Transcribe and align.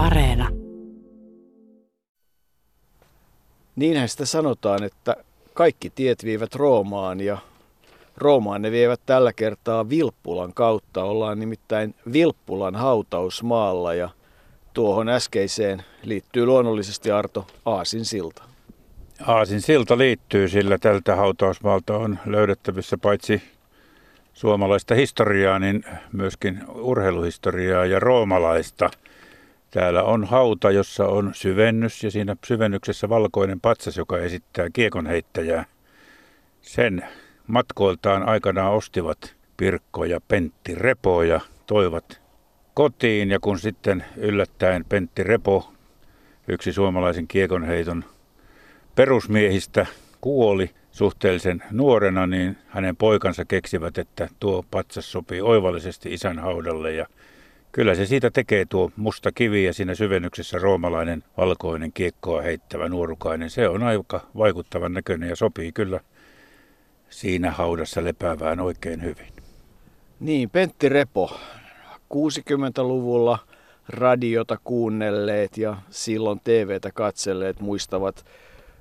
Areena. 0.00 0.48
Niinhän 3.76 4.08
sitä 4.08 4.26
sanotaan, 4.26 4.82
että 4.82 5.16
kaikki 5.54 5.90
tiet 5.90 6.24
viivät 6.24 6.54
Roomaan 6.54 7.20
ja 7.20 7.38
Roomaan 8.16 8.62
ne 8.62 8.70
vievät 8.70 9.00
tällä 9.06 9.32
kertaa 9.32 9.88
Vilppulan 9.88 10.54
kautta. 10.54 11.04
Ollaan 11.04 11.40
nimittäin 11.40 11.94
Vilppulan 12.12 12.76
hautausmaalla 12.76 13.94
ja 13.94 14.08
tuohon 14.74 15.08
äskeiseen 15.08 15.82
liittyy 16.02 16.46
luonnollisesti 16.46 17.10
Arto 17.10 17.46
Aasin 17.64 18.04
silta. 18.04 18.42
Aasin 19.26 19.60
silta 19.60 19.98
liittyy, 19.98 20.48
sillä 20.48 20.78
tältä 20.78 21.16
hautausmaalta 21.16 21.96
on 21.96 22.18
löydettävissä 22.26 22.98
paitsi 22.98 23.42
suomalaista 24.34 24.94
historiaa, 24.94 25.58
niin 25.58 25.84
myöskin 26.12 26.60
urheiluhistoriaa 26.68 27.86
ja 27.86 28.00
roomalaista. 28.00 28.90
Täällä 29.70 30.02
on 30.02 30.24
hauta, 30.24 30.70
jossa 30.70 31.06
on 31.06 31.30
syvennys 31.34 32.04
ja 32.04 32.10
siinä 32.10 32.36
syvennyksessä 32.46 33.08
valkoinen 33.08 33.60
patsas, 33.60 33.96
joka 33.96 34.18
esittää 34.18 34.66
kiekonheittäjää. 34.72 35.64
Sen 36.60 37.04
matkoiltaan 37.46 38.28
aikanaan 38.28 38.72
ostivat 38.72 39.34
Pirkko 39.56 40.04
ja 40.04 40.20
Pentti 40.28 40.74
Repo 40.74 41.22
ja 41.22 41.40
toivat 41.66 42.20
kotiin. 42.74 43.30
Ja 43.30 43.40
kun 43.40 43.58
sitten 43.58 44.04
yllättäen 44.16 44.84
Pentti 44.84 45.22
Repo, 45.22 45.72
yksi 46.48 46.72
suomalaisen 46.72 47.28
kiekonheiton 47.28 48.04
perusmiehistä, 48.94 49.86
kuoli 50.20 50.70
suhteellisen 50.90 51.62
nuorena, 51.70 52.26
niin 52.26 52.58
hänen 52.66 52.96
poikansa 52.96 53.44
keksivät, 53.44 53.98
että 53.98 54.28
tuo 54.40 54.64
patsas 54.70 55.12
sopii 55.12 55.40
oivallisesti 55.40 56.14
isän 56.14 56.38
haudalle 56.38 56.92
ja 56.92 57.06
Kyllä 57.72 57.94
se 57.94 58.06
siitä 58.06 58.30
tekee 58.30 58.64
tuo 58.68 58.90
musta 58.96 59.32
kivi 59.32 59.64
ja 59.64 59.72
siinä 59.72 59.94
syvennyksessä 59.94 60.58
roomalainen 60.58 61.24
valkoinen 61.36 61.92
kiekkoa 61.92 62.42
heittävä 62.42 62.88
nuorukainen. 62.88 63.50
Se 63.50 63.68
on 63.68 63.82
aika 63.82 64.20
vaikuttavan 64.38 64.92
näköinen 64.92 65.28
ja 65.28 65.36
sopii 65.36 65.72
kyllä 65.72 66.00
siinä 67.10 67.50
haudassa 67.50 68.04
lepäävään 68.04 68.60
oikein 68.60 69.02
hyvin. 69.02 69.32
Niin, 70.20 70.50
Pentti 70.50 70.88
Repo, 70.88 71.38
60-luvulla 72.14 73.38
radiota 73.88 74.58
kuunnelleet 74.64 75.58
ja 75.58 75.76
silloin 75.90 76.40
TVtä 76.44 76.90
katselleet 76.94 77.60
muistavat 77.60 78.24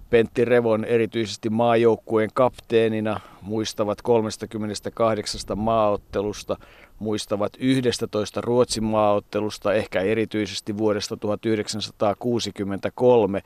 Pentti 0.09 0.45
Revon 0.45 0.85
erityisesti 0.85 1.49
maajoukkueen 1.49 2.29
kapteenina, 2.33 3.19
muistavat 3.41 4.01
38 4.01 5.41
maaottelusta, 5.55 6.57
muistavat 6.99 7.53
11 7.59 8.41
Ruotsin 8.41 8.83
maaottelusta, 8.83 9.73
ehkä 9.73 10.01
erityisesti 10.01 10.77
vuodesta 10.77 11.17
1963, 11.17 13.41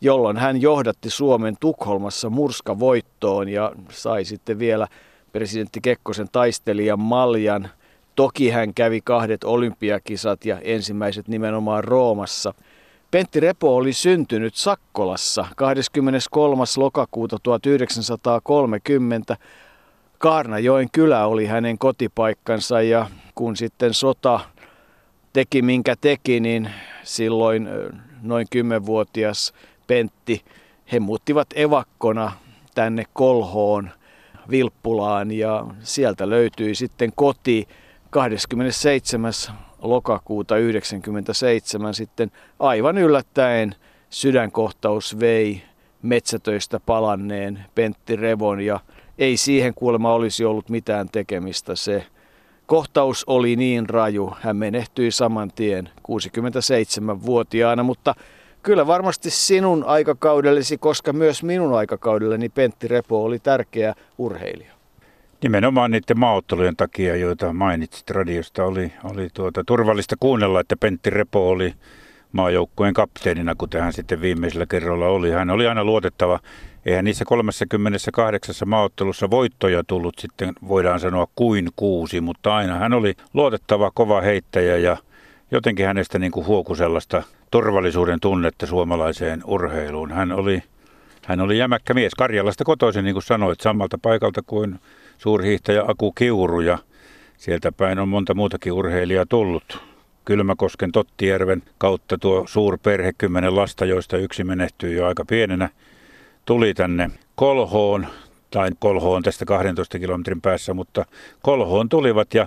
jolloin 0.00 0.36
hän 0.36 0.60
johdatti 0.60 1.10
Suomen 1.10 1.56
Tukholmassa 1.60 2.30
murskavoittoon 2.30 3.48
ja 3.48 3.72
sai 3.90 4.24
sitten 4.24 4.58
vielä 4.58 4.88
presidentti 5.32 5.80
Kekkosen 5.80 6.28
taistelijan 6.32 7.00
maljan. 7.00 7.70
Toki 8.14 8.50
hän 8.50 8.74
kävi 8.74 9.00
kahdet 9.04 9.44
olympiakisat 9.44 10.44
ja 10.44 10.60
ensimmäiset 10.60 11.28
nimenomaan 11.28 11.84
Roomassa. 11.84 12.54
Pentti 13.10 13.40
Repo 13.40 13.76
oli 13.76 13.92
syntynyt 13.92 14.54
Sakkolassa 14.54 15.46
23. 15.56 16.64
lokakuuta 16.76 17.36
1930. 17.42 19.36
Kaarnajoen 20.22 20.88
kylä 20.92 21.26
oli 21.26 21.46
hänen 21.46 21.78
kotipaikkansa 21.78 22.82
ja 22.82 23.06
kun 23.34 23.56
sitten 23.56 23.94
sota 23.94 24.40
teki 25.32 25.62
minkä 25.62 25.96
teki, 26.00 26.40
niin 26.40 26.70
silloin 27.02 27.68
noin 28.22 28.46
kymmenvuotias 28.50 29.52
Pentti, 29.86 30.44
he 30.92 31.00
muuttivat 31.00 31.48
evakkona 31.54 32.32
tänne 32.74 33.04
Kolhoon, 33.12 33.90
Vilppulaan 34.50 35.30
ja 35.30 35.66
sieltä 35.80 36.30
löytyi 36.30 36.74
sitten 36.74 37.12
koti 37.14 37.68
27. 38.10 39.32
lokakuuta 39.82 40.54
1997 40.54 41.94
sitten 41.94 42.30
aivan 42.58 42.98
yllättäen 42.98 43.74
sydänkohtaus 44.10 45.20
vei 45.20 45.62
metsätöistä 46.02 46.80
palanneen 46.86 47.64
Pentti 47.74 48.16
Revon 48.16 48.60
ja 48.60 48.80
ei 49.22 49.36
siihen 49.36 49.74
kuulemma 49.74 50.14
olisi 50.14 50.44
ollut 50.44 50.68
mitään 50.68 51.08
tekemistä. 51.12 51.76
Se 51.76 52.06
kohtaus 52.66 53.24
oli 53.26 53.56
niin 53.56 53.88
raju, 53.88 54.32
hän 54.40 54.56
menehtyi 54.56 55.10
saman 55.10 55.52
tien 55.54 55.88
67-vuotiaana, 56.08 57.82
mutta 57.82 58.14
kyllä 58.62 58.86
varmasti 58.86 59.30
sinun 59.30 59.84
aikakaudellesi, 59.84 60.78
koska 60.78 61.12
myös 61.12 61.42
minun 61.42 61.74
aikakaudelleni 61.74 62.48
Pentti 62.48 62.88
Repo 62.88 63.24
oli 63.24 63.38
tärkeä 63.38 63.94
urheilija. 64.18 64.72
Nimenomaan 65.42 65.90
niiden 65.90 66.18
maaottelujen 66.18 66.76
takia, 66.76 67.16
joita 67.16 67.52
mainitsit 67.52 68.10
radiosta, 68.10 68.64
oli, 68.64 68.92
oli 69.04 69.28
tuota, 69.34 69.64
turvallista 69.66 70.16
kuunnella, 70.20 70.60
että 70.60 70.76
Pentti 70.76 71.10
Repo 71.10 71.48
oli 71.48 71.74
maajoukkueen 72.32 72.94
kapteenina, 72.94 73.54
kuten 73.54 73.80
hän 73.80 73.92
sitten 73.92 74.20
viimeisellä 74.20 74.66
kerralla 74.66 75.06
oli. 75.06 75.30
Hän 75.30 75.50
oli 75.50 75.66
aina 75.66 75.84
luotettava. 75.84 76.40
Eihän 76.86 77.04
niissä 77.04 77.24
38 77.24 78.54
maaottelussa 78.66 79.30
voittoja 79.30 79.84
tullut 79.86 80.18
sitten, 80.18 80.52
voidaan 80.68 81.00
sanoa, 81.00 81.26
kuin 81.36 81.68
kuusi, 81.76 82.20
mutta 82.20 82.56
aina 82.56 82.76
hän 82.76 82.92
oli 82.92 83.14
luotettava, 83.34 83.90
kova 83.94 84.20
heittäjä 84.20 84.76
ja 84.76 84.96
jotenkin 85.50 85.86
hänestä 85.86 86.18
niin 86.18 86.32
kuin 86.32 86.46
huoku 86.46 86.74
sellaista 86.74 87.22
turvallisuuden 87.50 88.20
tunnetta 88.20 88.66
suomalaiseen 88.66 89.42
urheiluun. 89.46 90.10
Hän 90.10 90.32
oli, 90.32 90.62
hän 91.26 91.40
oli 91.40 91.58
jämäkkä 91.58 91.94
mies, 91.94 92.14
Karjalasta 92.14 92.64
kotoisin, 92.64 93.04
niin 93.04 93.14
kuin 93.14 93.22
sanoit, 93.22 93.60
samalta 93.60 93.98
paikalta 94.02 94.42
kuin 94.46 94.80
suurhiihtäjä 95.18 95.84
Aku 95.88 96.12
Kiuru 96.12 96.60
ja 96.60 96.78
sieltä 97.36 97.72
päin 97.72 97.98
on 97.98 98.08
monta 98.08 98.34
muutakin 98.34 98.72
urheilijaa 98.72 99.26
tullut. 99.28 99.82
Kylmäkosken 100.24 100.92
Tottijärven 100.92 101.62
kautta 101.78 102.18
tuo 102.18 102.44
suurperhe, 102.46 103.12
kymmenen 103.18 103.56
lasta, 103.56 103.84
joista 103.84 104.16
yksi 104.16 104.44
menehtyi 104.44 104.96
jo 104.96 105.06
aika 105.06 105.24
pienenä, 105.24 105.68
tuli 106.44 106.74
tänne 106.74 107.10
Kolhoon, 107.34 108.06
tai 108.50 108.70
Kolhoon 108.78 109.22
tästä 109.22 109.44
12 109.44 109.98
kilometrin 109.98 110.40
päässä, 110.40 110.74
mutta 110.74 111.04
Kolhoon 111.42 111.88
tulivat 111.88 112.34
ja 112.34 112.46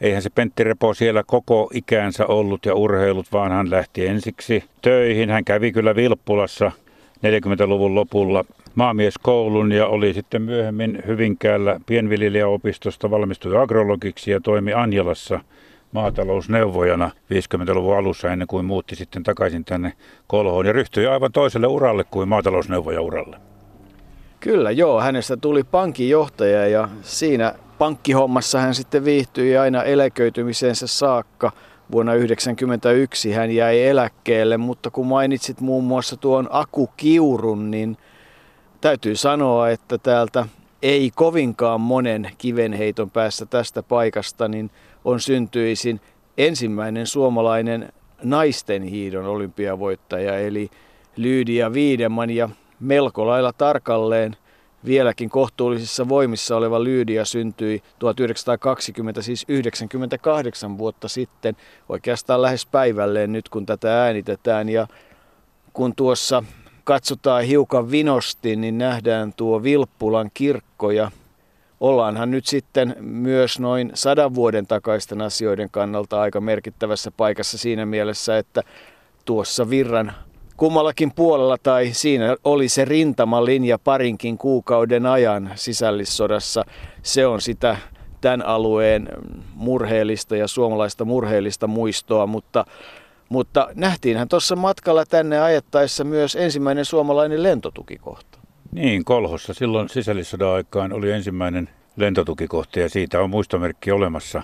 eihän 0.00 0.22
se 0.22 0.30
Pentti 0.30 0.64
Repo 0.64 0.94
siellä 0.94 1.22
koko 1.26 1.70
ikäänsä 1.74 2.26
ollut 2.26 2.66
ja 2.66 2.74
urheilut, 2.74 3.26
vaan 3.32 3.52
hän 3.52 3.70
lähti 3.70 4.06
ensiksi 4.06 4.64
töihin. 4.82 5.30
Hän 5.30 5.44
kävi 5.44 5.72
kyllä 5.72 5.96
Vilppulassa 5.96 6.72
40-luvun 7.18 7.94
lopulla 7.94 8.44
maamieskoulun 8.74 9.72
ja 9.72 9.86
oli 9.86 10.14
sitten 10.14 10.42
myöhemmin 10.42 11.02
Hyvinkäällä 11.06 11.80
pienviljelijäopistosta 11.86 13.10
valmistui 13.10 13.56
agrologiksi 13.56 14.30
ja 14.30 14.40
toimi 14.40 14.72
Anjalassa 14.72 15.40
maatalousneuvojana 15.92 17.10
50-luvun 17.34 17.96
alussa 17.96 18.32
ennen 18.32 18.48
kuin 18.48 18.64
muutti 18.64 18.96
sitten 18.96 19.22
takaisin 19.22 19.64
tänne 19.64 19.92
Kolhoon 20.26 20.66
ja 20.66 20.72
ryhtyi 20.72 21.06
aivan 21.06 21.32
toiselle 21.32 21.66
uralle 21.66 22.04
kuin 22.04 22.28
maatalousneuvoja 22.28 23.00
uralle. 23.00 23.36
Kyllä 24.40 24.70
joo, 24.70 25.00
hänestä 25.00 25.36
tuli 25.36 25.64
pankinjohtaja 25.64 26.68
ja 26.68 26.88
siinä 27.02 27.54
pankkihommassa 27.78 28.58
hän 28.58 28.74
sitten 28.74 29.04
viihtyi 29.04 29.56
aina 29.56 29.82
eläköitymisensä 29.82 30.86
saakka. 30.86 31.52
Vuonna 31.92 32.12
1991 32.12 33.32
hän 33.32 33.50
jäi 33.50 33.82
eläkkeelle, 33.82 34.56
mutta 34.56 34.90
kun 34.90 35.06
mainitsit 35.06 35.60
muun 35.60 35.84
muassa 35.84 36.16
tuon 36.16 36.48
Aku 36.50 36.90
Kiurun, 36.96 37.70
niin 37.70 37.96
täytyy 38.80 39.16
sanoa, 39.16 39.70
että 39.70 39.98
täältä 39.98 40.46
ei 40.82 41.10
kovinkaan 41.14 41.80
monen 41.80 42.30
kivenheiton 42.38 43.10
päässä 43.10 43.46
tästä 43.46 43.82
paikasta, 43.82 44.48
niin 44.48 44.70
on 45.08 45.20
syntyisin 45.20 46.00
ensimmäinen 46.38 47.06
suomalainen 47.06 47.92
naisten 48.22 48.82
hiidon 48.82 49.26
olympiavoittaja, 49.26 50.38
eli 50.38 50.70
Lyydia 51.16 51.72
Viideman 51.72 52.30
ja 52.30 52.48
melko 52.80 53.26
lailla 53.26 53.52
tarkalleen 53.52 54.36
vieläkin 54.84 55.30
kohtuullisissa 55.30 56.08
voimissa 56.08 56.56
oleva 56.56 56.84
Lyydia 56.84 57.24
syntyi 57.24 57.82
1920, 57.98 59.22
siis 59.22 59.44
98 59.48 60.78
vuotta 60.78 61.08
sitten, 61.08 61.56
oikeastaan 61.88 62.42
lähes 62.42 62.66
päivälleen 62.66 63.32
nyt 63.32 63.48
kun 63.48 63.66
tätä 63.66 64.02
äänitetään. 64.02 64.68
Ja 64.68 64.86
kun 65.72 65.94
tuossa 65.94 66.42
katsotaan 66.84 67.44
hiukan 67.44 67.90
vinosti, 67.90 68.56
niin 68.56 68.78
nähdään 68.78 69.32
tuo 69.36 69.62
Vilppulan 69.62 70.30
kirkko 70.34 70.90
ja 70.90 71.10
ollaanhan 71.80 72.30
nyt 72.30 72.46
sitten 72.46 72.96
myös 73.00 73.60
noin 73.60 73.90
sadan 73.94 74.34
vuoden 74.34 74.66
takaisten 74.66 75.22
asioiden 75.22 75.68
kannalta 75.70 76.20
aika 76.20 76.40
merkittävässä 76.40 77.10
paikassa 77.10 77.58
siinä 77.58 77.86
mielessä, 77.86 78.38
että 78.38 78.62
tuossa 79.24 79.70
virran 79.70 80.12
kummallakin 80.56 81.12
puolella 81.14 81.56
tai 81.62 81.90
siinä 81.92 82.36
oli 82.44 82.68
se 82.68 82.84
rintamalinja 82.84 83.78
parinkin 83.78 84.38
kuukauden 84.38 85.06
ajan 85.06 85.50
sisällissodassa. 85.54 86.64
Se 87.02 87.26
on 87.26 87.40
sitä 87.40 87.76
tämän 88.20 88.46
alueen 88.46 89.08
murheellista 89.54 90.36
ja 90.36 90.48
suomalaista 90.48 91.04
murheellista 91.04 91.66
muistoa, 91.66 92.26
mutta 92.26 92.64
Mutta 93.28 93.68
nähtiinhän 93.74 94.28
tuossa 94.28 94.56
matkalla 94.56 95.06
tänne 95.06 95.40
ajettaessa 95.40 96.04
myös 96.04 96.36
ensimmäinen 96.36 96.84
suomalainen 96.84 97.42
lentotukikohta. 97.42 98.37
Niin, 98.72 99.04
Kolhossa 99.04 99.54
silloin 99.54 99.88
sisällissodan 99.88 100.54
aikaan 100.54 100.92
oli 100.92 101.10
ensimmäinen 101.10 101.68
lentotukikohta 101.96 102.80
ja 102.80 102.88
siitä 102.88 103.20
on 103.20 103.30
muistomerkki 103.30 103.90
olemassa. 103.90 104.42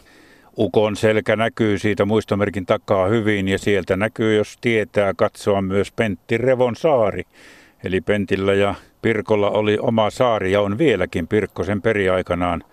Ukon 0.58 0.96
selkä 0.96 1.36
näkyy 1.36 1.78
siitä 1.78 2.04
muistomerkin 2.04 2.66
takaa 2.66 3.08
hyvin 3.08 3.48
ja 3.48 3.58
sieltä 3.58 3.96
näkyy, 3.96 4.36
jos 4.36 4.58
tietää, 4.60 5.14
katsoa 5.14 5.62
myös 5.62 5.92
Pentti 5.92 6.38
Revon 6.38 6.76
saari. 6.76 7.22
Eli 7.84 8.00
Pentillä 8.00 8.54
ja 8.54 8.74
Pirkolla 9.02 9.50
oli 9.50 9.78
oma 9.80 10.10
saari 10.10 10.52
ja 10.52 10.60
on 10.60 10.78
vieläkin 10.78 11.28
Pirkkosen 11.28 11.82
periaikanaan. 11.82 12.64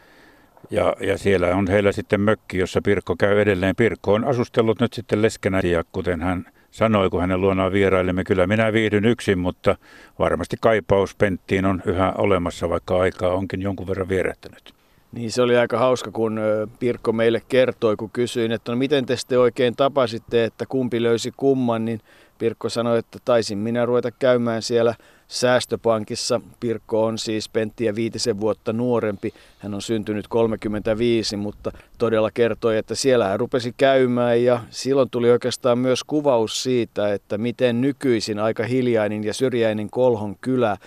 Ja, 0.70 0.96
ja 1.00 1.18
siellä 1.18 1.56
on 1.56 1.68
heillä 1.68 1.92
sitten 1.92 2.22
mökki, 2.22 2.58
jossa 2.58 2.82
Pirkko 2.82 3.16
käy 3.16 3.42
edelleen. 3.42 3.76
Pirkko 3.76 4.14
on 4.14 4.26
asustellut 4.26 4.80
nyt 4.80 4.94
sitten 4.94 5.22
leskenä 5.22 5.62
ja 5.64 5.84
kuten 5.92 6.22
hän 6.22 6.46
sanoi, 6.72 7.10
kun 7.10 7.22
hänen 7.22 7.42
luonaan 7.42 7.72
vierailemme, 7.72 8.24
kyllä 8.24 8.48
minä 8.48 8.74
viihdyn 8.74 9.06
yksin, 9.06 9.40
mutta 9.40 9.76
varmasti 10.20 10.58
kaipaus 10.62 11.16
Penttiin 11.16 11.66
on 11.66 11.82
yhä 11.86 12.14
olemassa, 12.18 12.70
vaikka 12.70 13.00
aikaa 13.00 13.34
onkin 13.34 13.62
jonkun 13.62 13.88
verran 13.88 14.10
vierähtänyt. 14.10 14.74
Niin 15.12 15.32
se 15.32 15.42
oli 15.42 15.58
aika 15.58 15.78
hauska, 15.78 16.12
kun 16.12 16.40
Pirkko 16.80 17.14
meille 17.14 17.42
kertoi, 17.50 17.96
kun 17.96 18.10
kysyin, 18.14 18.52
että 18.52 18.72
no 18.72 18.78
miten 18.78 19.06
te 19.06 19.16
sitten 19.16 19.40
oikein 19.40 19.76
tapasitte, 19.76 20.44
että 20.44 20.66
kumpi 20.66 21.04
löysi 21.04 21.32
kumman, 21.38 21.86
niin 21.86 22.00
Pirkko 22.38 22.70
sanoi, 22.70 23.00
että 23.00 23.20
taisin 23.26 23.58
minä 23.58 23.86
ruveta 23.86 24.12
käymään 24.12 24.62
siellä 24.62 24.96
säästöpankissa. 25.32 26.42
Pirkko 26.60 27.06
on 27.06 27.18
siis 27.18 27.50
Penttiä 27.50 27.96
viitisen 27.96 28.40
vuotta 28.40 28.74
nuorempi. 28.74 29.34
Hän 29.60 29.74
on 29.74 29.82
syntynyt 29.82 30.28
35, 30.28 31.38
mutta 31.38 31.72
todella 31.98 32.32
kertoi, 32.32 32.78
että 32.78 32.96
siellä 32.96 33.28
hän 33.28 33.40
rupesi 33.40 33.74
käymään 33.78 34.44
ja 34.44 34.60
silloin 34.70 35.10
tuli 35.10 35.32
oikeastaan 35.32 35.78
myös 35.78 36.04
kuvaus 36.04 36.64
siitä, 36.64 37.14
että 37.14 37.38
miten 37.38 37.82
nykyisin 37.82 38.40
aika 38.40 38.64
hiljainen 38.64 39.24
ja 39.24 39.34
syrjäinen 39.34 39.90
Kolhon 39.90 40.36
kylä 40.42 40.78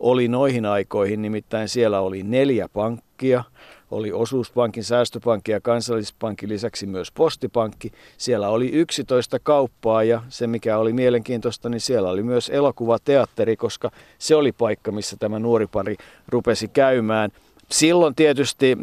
oli 0.00 0.28
noihin 0.28 0.66
aikoihin, 0.66 1.22
nimittäin 1.22 1.68
siellä 1.68 2.00
oli 2.00 2.22
neljä 2.22 2.68
pankkia– 2.68 3.44
oli 3.90 4.12
osuuspankin, 4.12 4.84
säästöpankki 4.84 5.52
ja 5.52 5.60
kansallispankki, 5.60 6.48
lisäksi 6.48 6.86
myös 6.86 7.12
postipankki. 7.12 7.92
Siellä 8.18 8.48
oli 8.48 8.70
11 8.70 9.38
kauppaa 9.42 10.02
ja 10.02 10.22
se 10.28 10.46
mikä 10.46 10.78
oli 10.78 10.92
mielenkiintoista, 10.92 11.68
niin 11.68 11.80
siellä 11.80 12.10
oli 12.10 12.22
myös 12.22 12.48
elokuvateatteri, 12.48 13.56
koska 13.56 13.90
se 14.18 14.34
oli 14.34 14.52
paikka, 14.52 14.92
missä 14.92 15.16
tämä 15.18 15.38
nuori 15.38 15.66
pari 15.66 15.96
rupesi 16.28 16.68
käymään. 16.68 17.30
Silloin 17.70 18.14
tietysti 18.14 18.78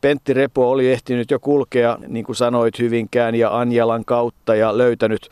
Pentti 0.00 0.34
Repo 0.34 0.70
oli 0.70 0.92
ehtinyt 0.92 1.30
jo 1.30 1.40
kulkea, 1.40 1.98
niin 2.08 2.24
kuin 2.24 2.36
sanoit, 2.36 2.78
Hyvinkään 2.78 3.34
ja 3.34 3.58
Anjalan 3.58 4.04
kautta 4.04 4.54
ja 4.54 4.78
löytänyt 4.78 5.28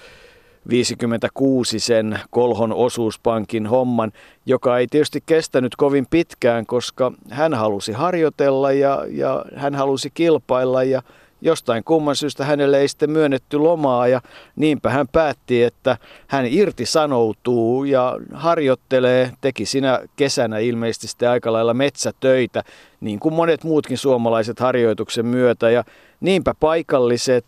56 0.68 1.80
sen 1.80 2.20
Kolhon 2.30 2.72
osuuspankin 2.72 3.66
homman, 3.66 4.12
joka 4.46 4.78
ei 4.78 4.86
tietysti 4.86 5.22
kestänyt 5.26 5.76
kovin 5.76 6.06
pitkään, 6.10 6.66
koska 6.66 7.12
hän 7.30 7.54
halusi 7.54 7.92
harjoitella 7.92 8.72
ja, 8.72 9.04
ja 9.10 9.44
hän 9.56 9.74
halusi 9.74 10.10
kilpailla 10.14 10.82
ja 10.82 11.02
jostain 11.42 11.84
kumman 11.84 12.16
syystä 12.16 12.44
hänelle 12.44 12.80
ei 12.80 12.88
sitten 12.88 13.10
myönnetty 13.10 13.58
lomaa 13.58 14.08
ja 14.08 14.20
niinpä 14.56 14.90
hän 14.90 15.08
päätti, 15.08 15.62
että 15.62 15.96
hän 16.26 16.46
irtisanoutuu 16.46 17.84
ja 17.84 18.18
harjoittelee, 18.32 19.32
teki 19.40 19.66
sinä 19.66 20.00
kesänä 20.16 20.58
ilmeisesti 20.58 21.08
sitten 21.08 21.30
aika 21.30 21.52
lailla 21.52 21.74
metsätöitä, 21.74 22.62
niin 23.00 23.20
kuin 23.20 23.34
monet 23.34 23.64
muutkin 23.64 23.98
suomalaiset 23.98 24.60
harjoituksen 24.60 25.26
myötä. 25.26 25.70
Ja 25.70 25.84
niinpä 26.20 26.54
paikalliset, 26.60 27.46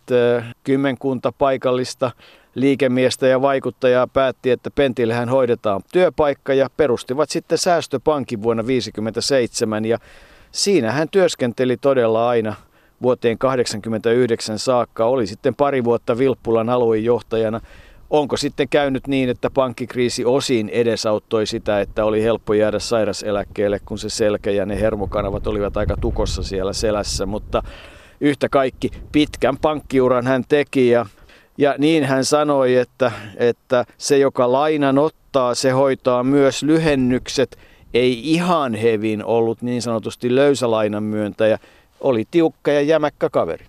kymmenkunta 0.63 1.31
paikallista 1.31 2.11
liikemiestä 2.55 3.27
ja 3.27 3.41
vaikuttajaa 3.41 4.07
päätti, 4.07 4.51
että 4.51 4.71
Pentillähän 4.71 5.29
hoidetaan 5.29 5.81
työpaikka 5.91 6.53
ja 6.53 6.69
perustivat 6.77 7.29
sitten 7.29 7.57
säästöpankin 7.57 8.43
vuonna 8.43 8.63
1957 8.63 9.85
ja 9.85 9.97
siinä 10.51 10.91
hän 10.91 11.09
työskenteli 11.09 11.77
todella 11.77 12.29
aina 12.29 12.55
vuoteen 13.01 13.37
1989 13.37 14.59
saakka. 14.59 15.05
Oli 15.05 15.27
sitten 15.27 15.55
pari 15.55 15.83
vuotta 15.83 16.17
Vilppulan 16.17 16.69
aluejohtajana. 16.69 17.61
Onko 18.09 18.37
sitten 18.37 18.69
käynyt 18.69 19.07
niin, 19.07 19.29
että 19.29 19.49
pankkikriisi 19.49 20.25
osin 20.25 20.69
edesauttoi 20.69 21.45
sitä, 21.45 21.81
että 21.81 22.05
oli 22.05 22.23
helppo 22.23 22.53
jäädä 22.53 22.79
sairaseläkkeelle, 22.79 23.79
kun 23.85 23.99
se 23.99 24.09
selkä 24.09 24.51
ja 24.51 24.65
ne 24.65 24.81
hermokanavat 24.81 25.47
olivat 25.47 25.77
aika 25.77 25.97
tukossa 26.01 26.43
siellä 26.43 26.73
selässä, 26.73 27.25
mutta 27.25 27.63
yhtä 28.21 28.49
kaikki 28.49 28.91
pitkän 29.11 29.57
pankkiuran 29.57 30.27
hän 30.27 30.43
teki 30.49 30.89
ja 30.89 31.05
ja 31.57 31.75
niin 31.77 32.03
hän 32.03 32.25
sanoi, 32.25 32.75
että, 32.75 33.11
että 33.37 33.85
se, 33.97 34.17
joka 34.17 34.51
lainan 34.51 34.97
ottaa, 34.97 35.55
se 35.55 35.71
hoitaa 35.71 36.23
myös 36.23 36.63
lyhennykset. 36.63 37.57
Ei 37.93 38.33
ihan 38.33 38.73
hevin 38.73 39.25
ollut 39.25 39.61
niin 39.61 39.81
sanotusti 39.81 40.35
löysälainan 40.35 41.03
myöntäjä, 41.03 41.59
oli 41.99 42.23
tiukka 42.31 42.71
ja 42.71 42.81
jämäkkä 42.81 43.29
kaveri. 43.29 43.65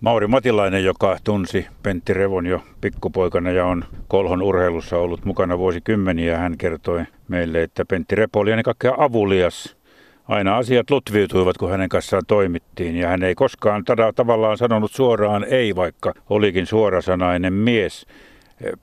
Mauri 0.00 0.26
Matilainen, 0.26 0.84
joka 0.84 1.16
tunsi 1.24 1.66
Pentti 1.82 2.14
Revon 2.14 2.46
jo 2.46 2.62
pikkupoikana 2.80 3.50
ja 3.50 3.66
on 3.66 3.84
Kolhon 4.08 4.42
urheilussa 4.42 4.98
ollut 4.98 5.24
mukana 5.24 5.58
vuosikymmeniä, 5.58 6.38
hän 6.38 6.58
kertoi 6.58 7.04
meille, 7.28 7.62
että 7.62 7.84
Pentti 7.84 8.14
Repo 8.14 8.40
oli 8.40 8.50
ennen 8.50 8.64
kaikkea 8.64 8.94
avulias 8.98 9.76
aina 10.28 10.56
asiat 10.56 10.90
lutviutuivat, 10.90 11.58
kun 11.58 11.70
hänen 11.70 11.88
kanssaan 11.88 12.22
toimittiin. 12.26 12.96
Ja 12.96 13.08
hän 13.08 13.22
ei 13.22 13.34
koskaan 13.34 13.84
tada, 13.84 14.12
tavallaan 14.12 14.58
sanonut 14.58 14.92
suoraan 14.92 15.44
ei, 15.44 15.76
vaikka 15.76 16.14
olikin 16.30 16.66
suorasanainen 16.66 17.52
mies. 17.52 18.06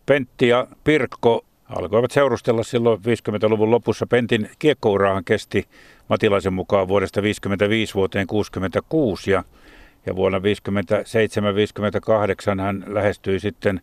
Pentti 0.06 0.48
ja 0.48 0.68
Pirkko 0.84 1.46
alkoivat 1.70 2.12
seurustella 2.12 2.64
silloin 2.64 3.00
50-luvun 3.00 3.72
lopussa. 3.72 4.08
Pentin 4.08 4.50
kiekkourahan 4.60 5.24
kesti 5.24 5.66
Matilaisen 6.10 6.54
mukaan 6.54 6.88
vuodesta 6.88 7.22
55 7.22 7.94
vuoteen 7.94 8.28
66 8.28 9.32
ja, 9.32 9.44
ja 10.06 10.16
vuonna 10.16 10.38
57-58 10.40 10.42
hän 12.62 12.84
lähestyi 12.88 13.40
sitten 13.40 13.82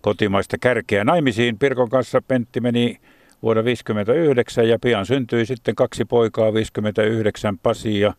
kotimaista 0.00 0.58
kärkeä 0.58 1.04
naimisiin. 1.04 1.58
Pirkon 1.58 1.88
kanssa 1.88 2.22
Pentti 2.28 2.60
meni 2.60 3.00
vuonna 3.42 3.62
1959 3.62 4.68
ja 4.68 4.78
pian 4.78 5.06
syntyi 5.06 5.46
sitten 5.46 5.74
kaksi 5.74 6.04
poikaa, 6.04 6.54
59 6.54 7.58
Pasi 7.58 8.00
ja 8.00 8.14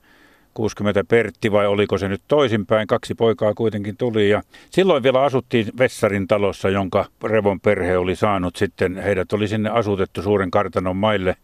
60 0.54 1.04
Pertti 1.04 1.52
vai 1.52 1.68
oliko 1.68 1.98
se 1.98 2.08
nyt 2.08 2.22
toisinpäin, 2.28 2.88
kaksi 2.88 3.16
poikaa 3.16 3.54
kuitenkin 3.54 3.98
tuli 3.98 4.30
ja 4.30 4.42
silloin 4.70 5.04
vielä 5.04 5.24
asuttiin 5.24 5.68
Vessarin 5.78 6.28
talossa, 6.28 6.70
jonka 6.70 7.06
Revon 7.24 7.60
perhe 7.60 7.98
oli 7.98 8.16
saanut 8.16 8.56
sitten, 8.56 8.98
heidät 8.98 9.34
oli 9.34 9.48
sinne 9.48 9.70
asutettu 9.70 10.22
suuren 10.22 10.52
kartanon 10.52 10.98
maille, 10.98 11.36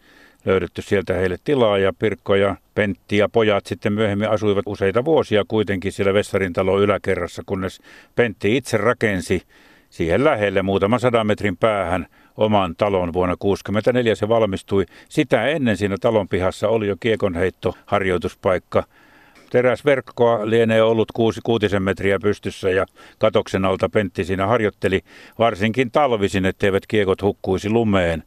löydetty 0.46 0.82
sieltä 0.82 1.13
heille 1.13 1.38
tilaa 1.44 1.77
ja 1.77 1.94
Pirkko 2.00 2.36
ja 2.36 2.55
Pentti 2.75 3.17
ja 3.17 3.29
pojat 3.29 3.65
sitten 3.65 3.94
myöhemmin 3.94 4.29
asuivat 4.29 4.63
useita 4.65 5.05
vuosia 5.05 5.44
kuitenkin 5.48 5.91
siellä 5.91 6.13
Vessarin 6.13 6.53
talon 6.53 6.82
yläkerrassa, 6.82 7.44
kunnes 7.46 7.82
Pentti 8.15 8.58
itse 8.58 8.77
rakensi 8.77 9.41
siihen 9.89 10.24
lähelle 10.24 10.62
muutaman 10.62 11.00
sadan 11.00 11.27
metrin 11.27 11.58
päähän 11.58 12.08
oman 12.38 12.75
talon 12.75 13.13
vuonna 13.13 13.36
1964 13.36 14.15
se 14.15 14.30
valmistui. 14.30 14.86
Sitä 15.10 15.48
ennen 15.48 15.77
siinä 15.77 15.96
talon 16.01 16.27
pihassa 16.27 16.70
oli 16.70 16.88
jo 16.88 16.96
kiekonheitto 17.00 17.74
harjoituspaikka. 17.86 18.84
Teräsverkkoa 19.50 20.50
lienee 20.50 20.84
ollut 20.84 21.12
kuusi 21.12 21.42
kuutisen 21.44 21.84
metriä 21.84 22.20
pystyssä 22.20 22.70
ja 22.70 22.86
katoksen 23.18 23.65
alta 23.65 23.89
Pentti 23.89 24.24
siinä 24.24 24.48
harjoitteli 24.48 25.01
varsinkin 25.39 25.92
talvisin, 25.92 26.46
etteivät 26.46 26.84
kiekot 26.88 27.22
hukkuisi 27.22 27.70
lumeen. 27.70 28.24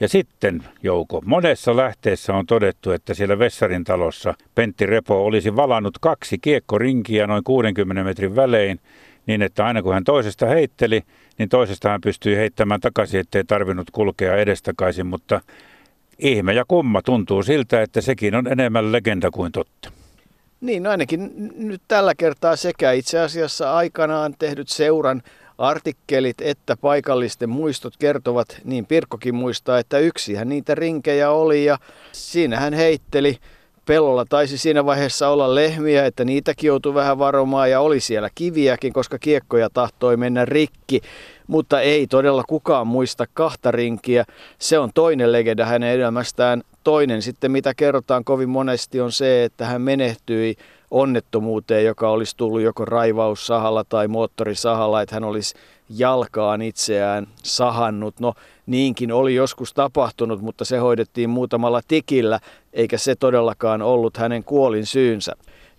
Ja 0.00 0.08
sitten, 0.08 0.64
Jouko, 0.82 1.22
monessa 1.24 1.76
lähteessä 1.76 2.34
on 2.34 2.46
todettu, 2.46 2.90
että 2.90 3.14
siellä 3.14 3.38
Vessarin 3.38 3.84
talossa 3.84 4.34
Pentti 4.54 4.86
Repo 4.86 5.24
olisi 5.24 5.56
valannut 5.56 5.98
kaksi 6.00 6.38
kiekkorinkiä 6.38 7.26
noin 7.26 7.44
60 7.44 8.04
metrin 8.04 8.36
välein 8.36 8.80
niin 9.26 9.42
että 9.42 9.66
aina 9.66 9.82
kun 9.82 9.94
hän 9.94 10.04
toisesta 10.04 10.46
heitteli, 10.46 11.02
niin 11.42 11.48
toisesta 11.48 11.88
hän 11.88 12.00
pystyi 12.00 12.36
heittämään 12.36 12.80
takaisin, 12.80 13.20
ettei 13.20 13.44
tarvinnut 13.44 13.90
kulkea 13.90 14.36
edestakaisin, 14.36 15.06
mutta 15.06 15.40
ihme 16.18 16.52
ja 16.52 16.64
kumma 16.68 17.02
tuntuu 17.02 17.42
siltä, 17.42 17.82
että 17.82 18.00
sekin 18.00 18.34
on 18.34 18.46
enemmän 18.46 18.92
legenda 18.92 19.30
kuin 19.30 19.52
totta. 19.52 19.92
Niin, 20.60 20.82
no 20.82 20.90
ainakin 20.90 21.50
nyt 21.56 21.82
tällä 21.88 22.14
kertaa 22.14 22.56
sekä 22.56 22.92
itse 22.92 23.20
asiassa 23.20 23.74
aikanaan 23.74 24.34
tehdyt 24.38 24.68
seuran 24.68 25.22
artikkelit 25.58 26.40
että 26.40 26.76
paikallisten 26.76 27.50
muistot 27.50 27.96
kertovat, 27.96 28.60
niin 28.64 28.86
Pirkkokin 28.86 29.34
muistaa, 29.34 29.78
että 29.78 29.98
yksihän 29.98 30.48
niitä 30.48 30.74
rinkejä 30.74 31.30
oli 31.30 31.64
ja 31.64 31.78
siinä 32.12 32.60
hän 32.60 32.72
heitteli 32.72 33.38
pellolla 33.86 34.24
taisi 34.28 34.58
siinä 34.58 34.84
vaiheessa 34.84 35.28
olla 35.28 35.54
lehmiä, 35.54 36.06
että 36.06 36.24
niitäkin 36.24 36.68
joutui 36.68 36.94
vähän 36.94 37.18
varomaan 37.18 37.70
ja 37.70 37.80
oli 37.80 38.00
siellä 38.00 38.28
kiviäkin, 38.34 38.92
koska 38.92 39.18
kiekkoja 39.18 39.70
tahtoi 39.70 40.16
mennä 40.16 40.44
rikki. 40.44 41.00
Mutta 41.46 41.80
ei 41.80 42.06
todella 42.06 42.44
kukaan 42.48 42.86
muista 42.86 43.26
kahta 43.34 43.70
rinkiä. 43.70 44.24
Se 44.58 44.78
on 44.78 44.90
toinen 44.94 45.32
legenda 45.32 45.64
hänen 45.64 46.00
elämästään. 46.00 46.62
Toinen 46.84 47.22
sitten, 47.22 47.50
mitä 47.50 47.74
kerrotaan 47.74 48.24
kovin 48.24 48.48
monesti, 48.48 49.00
on 49.00 49.12
se, 49.12 49.44
että 49.44 49.66
hän 49.66 49.82
menehtyi 49.82 50.56
onnettomuuteen, 50.90 51.84
joka 51.84 52.10
olisi 52.10 52.36
tullut 52.36 52.60
joko 52.60 52.84
raivaussahalla 52.84 53.84
tai 53.84 54.08
moottorisahalla, 54.08 55.02
että 55.02 55.16
hän 55.16 55.24
olisi 55.24 55.54
jalkaan 55.88 56.62
itseään 56.62 57.26
sahannut. 57.42 58.20
No 58.20 58.34
niinkin 58.66 59.12
oli 59.12 59.34
joskus 59.34 59.74
tapahtunut, 59.74 60.40
mutta 60.40 60.64
se 60.64 60.78
hoidettiin 60.78 61.30
muutamalla 61.30 61.80
tikillä, 61.88 62.40
eikä 62.72 62.98
se 62.98 63.14
todellakaan 63.14 63.82
ollut 63.82 64.16
hänen 64.16 64.44
kuolin 64.44 64.86
syynsä. 64.86 65.32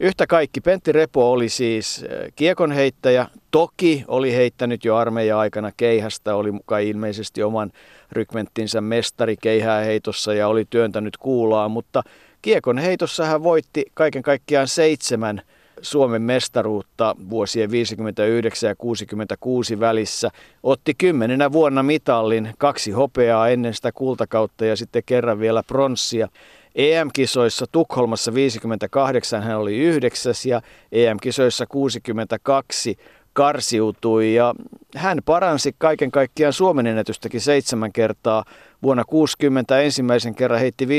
Yhtä 0.04 0.28
kaikki 0.28 0.62
Pentti 0.62 0.92
Repo 0.92 1.32
oli 1.32 1.50
siis 1.50 2.04
äh, 2.04 2.28
kiekonheittäjä. 2.36 3.28
Toki 3.52 4.04
oli 4.08 4.34
heittänyt 4.34 4.86
jo 4.86 4.96
armeijan 4.96 5.40
aikana 5.40 5.72
keihästä, 5.78 6.36
oli 6.36 6.52
mukaan 6.52 6.82
ilmeisesti 6.82 7.44
oman 7.44 7.72
rykmenttinsä 8.12 8.82
mestari 8.82 9.36
keihääheitossa 9.42 10.34
ja 10.34 10.48
oli 10.48 10.66
työntänyt 10.70 11.18
kuulaa, 11.18 11.70
mutta 11.70 12.04
kiekon 12.42 12.78
heitossa 12.78 13.26
hän 13.26 13.44
voitti 13.44 13.86
kaiken 13.94 14.24
kaikkiaan 14.24 14.68
seitsemän 14.68 15.42
Suomen 15.82 16.22
mestaruutta 16.22 17.16
vuosien 17.30 17.72
59 17.72 18.68
ja 18.68 18.76
66 18.76 19.80
välissä. 19.80 20.30
Otti 20.64 20.94
kymmenenä 20.94 21.52
vuonna 21.52 21.84
mitallin, 21.84 22.54
kaksi 22.58 22.92
hopeaa 22.92 23.50
ennen 23.50 23.74
sitä 23.74 23.92
kultakautta 23.92 24.66
ja 24.66 24.76
sitten 24.76 25.04
kerran 25.06 25.40
vielä 25.40 25.64
pronssia. 25.64 26.28
EM-kisoissa 26.76 27.66
Tukholmassa 27.72 28.34
58 28.34 29.44
hän 29.44 29.58
oli 29.58 29.78
yhdeksäs 29.78 30.46
ja 30.46 30.62
EM-kisoissa 30.92 31.66
62 31.66 32.98
karsiutui 33.34 34.34
ja 34.34 34.54
hän 34.96 35.20
paransi 35.26 35.76
kaiken 35.78 36.12
kaikkiaan 36.12 36.54
Suomen 36.54 36.88
ennätystäkin 36.88 37.42
seitsemän 37.42 37.94
kertaa. 37.94 38.44
Vuonna 38.84 39.04
60 39.04 39.82
ensimmäisen 39.82 40.36
kerran 40.36 40.60
heitti 40.60 40.86
56.03 40.86 40.92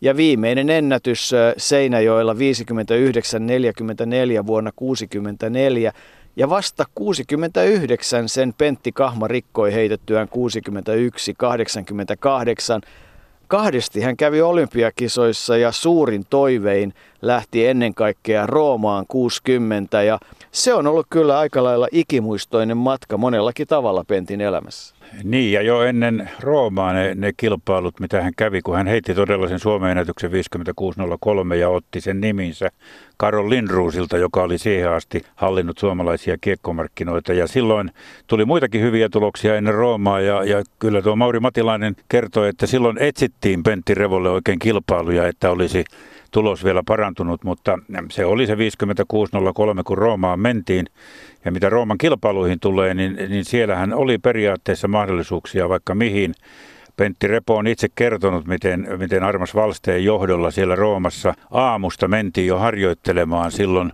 ja 0.00 0.16
viimeinen 0.16 0.70
ennätys 0.70 1.30
Seinäjoella 1.56 2.34
59.44 2.34 2.38
vuonna 4.46 4.72
64 4.76 5.92
ja 6.36 6.50
vasta 6.50 6.84
69 6.94 8.28
sen 8.28 8.54
Pentti 8.58 8.92
Kahma 8.92 9.28
rikkoi 9.28 9.72
heitettyään 9.72 10.28
61.88. 10.28 10.32
Kahdesti 13.50 14.00
hän 14.00 14.16
kävi 14.16 14.42
olympiakisoissa 14.42 15.56
ja 15.56 15.72
suurin 15.72 16.26
toivein 16.30 16.94
lähti 17.22 17.66
ennen 17.66 17.94
kaikkea 17.94 18.46
Roomaan 18.46 19.04
60 19.08 20.02
ja 20.02 20.18
se 20.52 20.74
on 20.74 20.86
ollut 20.86 21.06
kyllä 21.10 21.38
aika 21.38 21.64
lailla 21.64 21.88
ikimuistoinen 21.92 22.76
matka 22.76 23.16
monellakin 23.16 23.66
tavalla 23.66 24.04
Pentin 24.04 24.40
elämässä. 24.40 24.94
Niin, 25.24 25.52
ja 25.52 25.62
jo 25.62 25.82
ennen 25.82 26.30
Roomaa 26.40 26.92
ne, 26.92 27.14
ne 27.14 27.32
kilpailut, 27.36 28.00
mitä 28.00 28.22
hän 28.22 28.32
kävi, 28.36 28.62
kun 28.62 28.76
hän 28.76 28.86
heitti 28.86 29.14
todella 29.14 29.48
sen 29.48 29.58
Suomen 29.58 29.90
ennätyksen 29.90 30.30
56.03 30.30 31.54
ja 31.54 31.68
otti 31.68 32.00
sen 32.00 32.20
niminsä 32.20 32.70
Karol 33.16 33.50
Lindruusilta, 33.50 34.18
joka 34.18 34.42
oli 34.42 34.58
siihen 34.58 34.90
asti 34.90 35.22
hallinnut 35.34 35.78
suomalaisia 35.78 36.36
kiekkomarkkinoita. 36.40 37.32
Ja 37.32 37.46
silloin 37.46 37.90
tuli 38.26 38.44
muitakin 38.44 38.80
hyviä 38.80 39.08
tuloksia 39.08 39.56
ennen 39.56 39.74
Roomaa, 39.74 40.20
ja, 40.20 40.44
ja 40.44 40.62
kyllä 40.78 41.02
tuo 41.02 41.16
Mauri 41.16 41.40
Matilainen 41.40 41.96
kertoi, 42.08 42.48
että 42.48 42.66
silloin 42.66 42.98
etsittiin 43.00 43.62
Pentti 43.62 43.94
Revolle 43.94 44.30
oikein 44.30 44.58
kilpailuja, 44.58 45.28
että 45.28 45.50
olisi 45.50 45.84
tulos 46.30 46.64
vielä 46.64 46.82
parantunut, 46.86 47.44
mutta 47.44 47.78
se 48.10 48.24
oli 48.24 48.46
se 48.46 48.54
56.03, 48.54 48.58
kun 49.84 49.98
Roomaan 49.98 50.40
mentiin. 50.40 50.86
Ja 51.44 51.52
mitä 51.52 51.68
Rooman 51.68 51.98
kilpailuihin 51.98 52.60
tulee, 52.60 52.94
niin, 52.94 53.16
niin 53.28 53.44
siellähän 53.44 53.94
oli 53.94 54.18
periaatteessa 54.18 54.88
mahdollisuuksia 54.88 55.68
vaikka 55.68 55.94
mihin. 55.94 56.34
Pentti 56.96 57.26
Repo 57.26 57.56
on 57.56 57.66
itse 57.66 57.88
kertonut, 57.94 58.46
miten, 58.46 58.88
miten 58.98 59.22
Armas 59.22 59.54
Valsteen 59.54 60.04
johdolla 60.04 60.50
siellä 60.50 60.76
Roomassa 60.76 61.34
aamusta 61.50 62.08
mentiin 62.08 62.46
jo 62.46 62.58
harjoittelemaan 62.58 63.52
silloin 63.52 63.92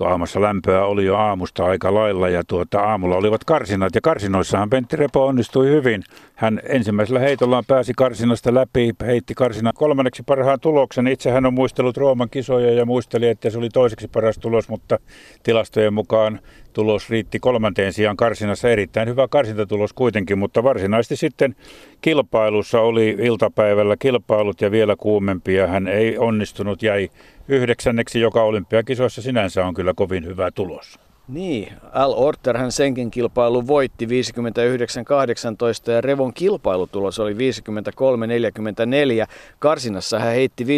aamassa 0.00 0.40
lämpöä 0.40 0.84
oli 0.84 1.04
jo 1.04 1.16
aamusta 1.16 1.64
aika 1.64 1.94
lailla 1.94 2.28
ja 2.28 2.42
tuota, 2.46 2.80
aamulla 2.80 3.16
olivat 3.16 3.44
karsinat 3.44 3.94
ja 3.94 4.00
karsinoissahan 4.00 4.70
Pentti 4.70 4.96
Repo 4.96 5.26
onnistui 5.26 5.66
hyvin. 5.66 6.02
Hän 6.34 6.60
ensimmäisellä 6.68 7.20
heitollaan 7.20 7.64
pääsi 7.66 7.92
karsinasta 7.96 8.54
läpi, 8.54 8.94
heitti 9.06 9.34
karsina 9.34 9.72
kolmanneksi 9.72 10.22
parhaan 10.22 10.60
tuloksen. 10.60 11.06
Itse 11.06 11.30
hän 11.30 11.46
on 11.46 11.54
muistellut 11.54 11.96
Rooman 11.96 12.30
kisoja 12.30 12.72
ja 12.72 12.86
muisteli, 12.86 13.28
että 13.28 13.50
se 13.50 13.58
oli 13.58 13.68
toiseksi 13.68 14.08
paras 14.08 14.38
tulos, 14.38 14.68
mutta 14.68 14.98
tilastojen 15.42 15.94
mukaan 15.94 16.40
tulos 16.72 17.10
riitti 17.10 17.40
kolmanteen 17.40 17.92
sijaan 17.92 18.16
karsinassa. 18.16 18.70
Erittäin 18.70 19.08
hyvä 19.08 19.28
karsintatulos 19.28 19.92
kuitenkin, 19.92 20.38
mutta 20.38 20.62
varsinaisesti 20.62 21.16
sitten 21.16 21.56
kilpailussa 22.00 22.80
oli 22.80 23.16
iltapäivällä 23.20 23.96
kilpailut 23.96 24.60
ja 24.60 24.70
vielä 24.70 24.96
kuumempia. 24.96 25.66
Hän 25.66 25.88
ei 25.88 26.18
onnistunut, 26.18 26.82
jäi 26.82 27.10
yhdeksänneksi, 27.48 28.20
joka 28.20 28.42
olympiakisoissa 28.42 29.22
sinänsä 29.22 29.66
on 29.66 29.74
kyllä 29.74 29.94
kovin 29.94 30.26
hyvä 30.26 30.50
tulos. 30.50 30.98
Niin, 31.28 31.72
Al 31.92 32.14
Orter 32.16 32.58
hän 32.58 32.72
senkin 32.72 33.10
kilpailun 33.10 33.66
voitti 33.66 34.06
59-18 34.06 34.08
ja 35.90 36.00
Revon 36.00 36.34
kilpailutulos 36.34 37.18
oli 37.18 37.32
53-44. 37.32 37.36
Karsinassa 39.58 40.18
hän 40.18 40.32
heitti 40.32 40.64
54-84 40.64 40.68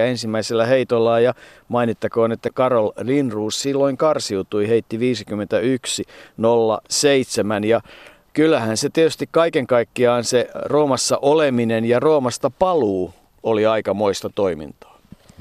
ensimmäisellä 0.00 0.66
heitollaan 0.66 1.24
ja 1.24 1.34
mainittakoon, 1.68 2.32
että 2.32 2.50
Karol 2.54 2.90
Lindruus 3.02 3.62
silloin 3.62 3.96
karsiutui, 3.96 4.68
heitti 4.68 4.98
51-07 4.98 5.00
ja 7.66 7.80
kyllähän 8.32 8.76
se 8.76 8.90
tietysti 8.90 9.28
kaiken 9.30 9.66
kaikkiaan 9.66 10.24
se 10.24 10.48
Roomassa 10.54 11.18
oleminen 11.22 11.84
ja 11.84 12.00
Roomasta 12.00 12.50
paluu 12.50 13.14
oli 13.42 13.66
aika 13.66 13.94
moista 13.94 14.30
toimintaa. 14.34 14.91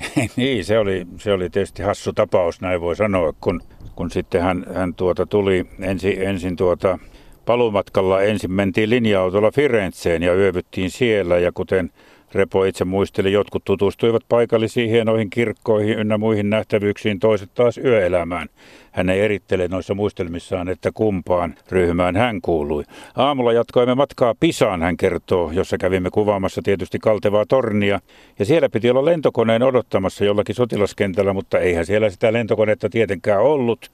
niin, 0.36 0.66
se 0.66 0.80
oli, 0.80 1.08
se 1.18 1.34
oli 1.34 1.50
tietysti 1.50 1.84
hassu 1.84 2.14
tapaus, 2.14 2.62
näin 2.62 2.82
voi 2.82 2.96
sanoa, 2.96 3.34
kun, 3.42 3.62
kun 3.96 4.12
sitten 4.12 4.42
hän, 4.42 4.66
hän 4.76 4.94
tuota 4.94 5.26
tuli 5.26 5.66
ensi, 5.80 6.26
ensin 6.26 6.56
tuota 6.56 7.00
palumatkalla, 7.46 8.22
ensin 8.22 8.52
mentiin 8.52 8.90
linja-autolla 8.90 9.52
Firenzeen 9.52 10.24
ja 10.24 10.36
yövyttiin 10.36 10.92
siellä 10.92 11.40
ja 11.40 11.52
kuten 11.52 11.92
Repo 12.34 12.66
itse 12.66 12.86
muisteli, 12.86 13.32
jotkut 13.32 13.64
tutustuivat 13.66 14.24
paikallisiin 14.30 14.90
hienoihin 14.90 15.30
kirkkoihin 15.30 16.00
ynnä 16.00 16.18
muihin 16.18 16.50
nähtävyyksiin, 16.50 17.20
toiset 17.20 17.50
taas 17.54 17.78
yöelämään. 17.78 18.48
Hän 18.92 19.10
ei 19.10 19.22
erittele 19.22 19.68
noissa 19.68 19.94
muistelmissaan, 19.94 20.70
että 20.70 20.92
kumpaan 20.94 21.56
ryhmään 21.72 22.16
hän 22.16 22.42
kuului. 22.42 22.84
Aamulla 23.16 23.54
jatkoimme 23.54 23.96
matkaa 23.96 24.36
Pisaan, 24.40 24.82
hän 24.82 24.98
kertoo, 24.98 25.52
jossa 25.52 25.78
kävimme 25.78 26.10
kuvaamassa 26.10 26.62
tietysti 26.62 27.00
kaltevaa 27.00 27.46
tornia. 27.46 28.00
Ja 28.40 28.46
siellä 28.46 28.70
piti 28.70 28.90
olla 28.90 29.06
lentokoneen 29.06 29.64
odottamassa 29.64 30.26
jollakin 30.26 30.56
sotilaskentällä, 30.56 31.34
mutta 31.34 31.60
eihän 31.60 31.86
siellä 31.86 32.10
sitä 32.10 32.34
lentokonetta 32.34 32.90
tietenkään 32.90 33.42
ollut 33.42 33.92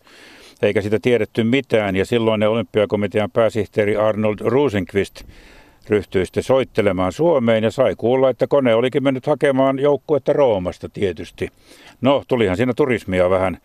eikä 0.61 0.81
sitä 0.81 0.99
tiedetty 1.01 1.43
mitään. 1.43 1.95
Ja 1.95 2.05
silloin 2.05 2.39
ne 2.39 2.47
olympiakomitean 2.47 3.31
pääsihteeri 3.31 3.95
Arnold 3.95 4.37
Rosenqvist 4.39 5.23
ryhtyi 5.89 6.25
sitten 6.25 6.43
soittelemaan 6.43 7.11
Suomeen 7.11 7.63
ja 7.63 7.71
sai 7.71 7.95
kuulla, 7.97 8.29
että 8.29 8.47
kone 8.47 8.75
olikin 8.75 9.03
mennyt 9.03 9.27
hakemaan 9.27 9.79
joukkuetta 9.79 10.33
Roomasta 10.33 10.89
tietysti. 10.89 11.49
No, 12.01 12.23
tulihan 12.27 12.57
siinä 12.57 12.73
turismia 12.73 13.29
vähän, 13.29 13.57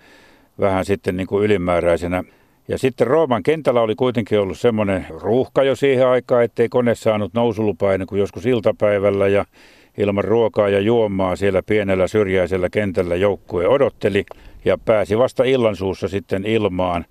vähän 0.60 0.84
sitten 0.84 1.16
niin 1.16 1.26
kuin 1.26 1.44
ylimääräisenä. 1.44 2.24
Ja 2.68 2.78
sitten 2.78 3.06
Rooman 3.06 3.42
kentällä 3.42 3.80
oli 3.80 3.94
kuitenkin 3.94 4.40
ollut 4.40 4.58
semmoinen 4.58 5.06
ruuhka 5.08 5.62
jo 5.62 5.76
siihen 5.76 6.08
aikaan, 6.08 6.44
ettei 6.44 6.68
kone 6.68 6.94
saanut 6.94 7.34
nousulupaa 7.34 7.92
ennen 7.92 8.06
kuin 8.06 8.18
joskus 8.18 8.46
iltapäivällä 8.46 9.28
ja 9.28 9.44
ilman 9.98 10.24
ruokaa 10.24 10.68
ja 10.68 10.80
juomaa 10.80 11.36
siellä 11.36 11.62
pienellä 11.62 12.08
syrjäisellä 12.08 12.70
kentällä 12.70 13.16
joukkue 13.16 13.68
odotteli 13.68 14.24
ja 14.64 14.78
pääsi 14.78 15.18
vasta 15.18 15.44
illansuussa 15.44 16.08
sitten 16.08 16.46
ilmaan. 16.46 17.04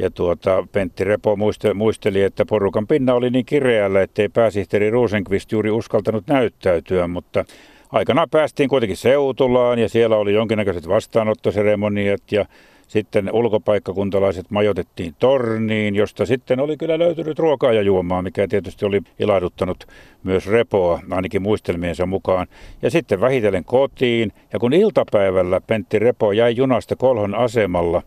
Ja 0.00 0.10
tuota, 0.10 0.66
Pentti 0.72 1.04
Repo 1.04 1.36
muisteli, 1.74 2.22
että 2.22 2.46
porukan 2.46 2.86
pinna 2.86 3.14
oli 3.14 3.30
niin 3.30 3.46
kireällä, 3.46 4.02
ettei 4.02 4.28
pääsihteeri 4.28 4.90
Rosenqvist 4.90 5.52
juuri 5.52 5.70
uskaltanut 5.70 6.26
näyttäytyä, 6.26 7.08
mutta 7.08 7.44
aikanaan 7.92 8.30
päästiin 8.30 8.68
kuitenkin 8.68 8.96
Seutulaan 8.96 9.78
ja 9.78 9.88
siellä 9.88 10.16
oli 10.16 10.34
jonkinnäköiset 10.34 10.88
vastaanottoseremoniat 10.88 12.32
ja 12.32 12.44
sitten 12.88 13.30
ulkopaikkakuntalaiset 13.32 14.50
majoitettiin 14.50 15.14
torniin, 15.18 15.94
josta 15.94 16.26
sitten 16.26 16.60
oli 16.60 16.76
kyllä 16.76 16.98
löytynyt 16.98 17.38
ruokaa 17.38 17.72
ja 17.72 17.82
juomaa, 17.82 18.22
mikä 18.22 18.48
tietysti 18.48 18.84
oli 18.84 19.00
ilahduttanut 19.18 19.86
myös 20.22 20.46
Repoa, 20.46 21.00
ainakin 21.10 21.42
muistelmiensa 21.42 22.06
mukaan. 22.06 22.46
Ja 22.82 22.90
sitten 22.90 23.20
vähitellen 23.20 23.64
kotiin, 23.64 24.32
ja 24.52 24.58
kun 24.58 24.72
iltapäivällä 24.72 25.60
Pentti 25.60 25.98
Repo 25.98 26.32
jäi 26.32 26.56
junasta 26.56 26.96
Kolhon 26.96 27.34
asemalla, 27.34 28.02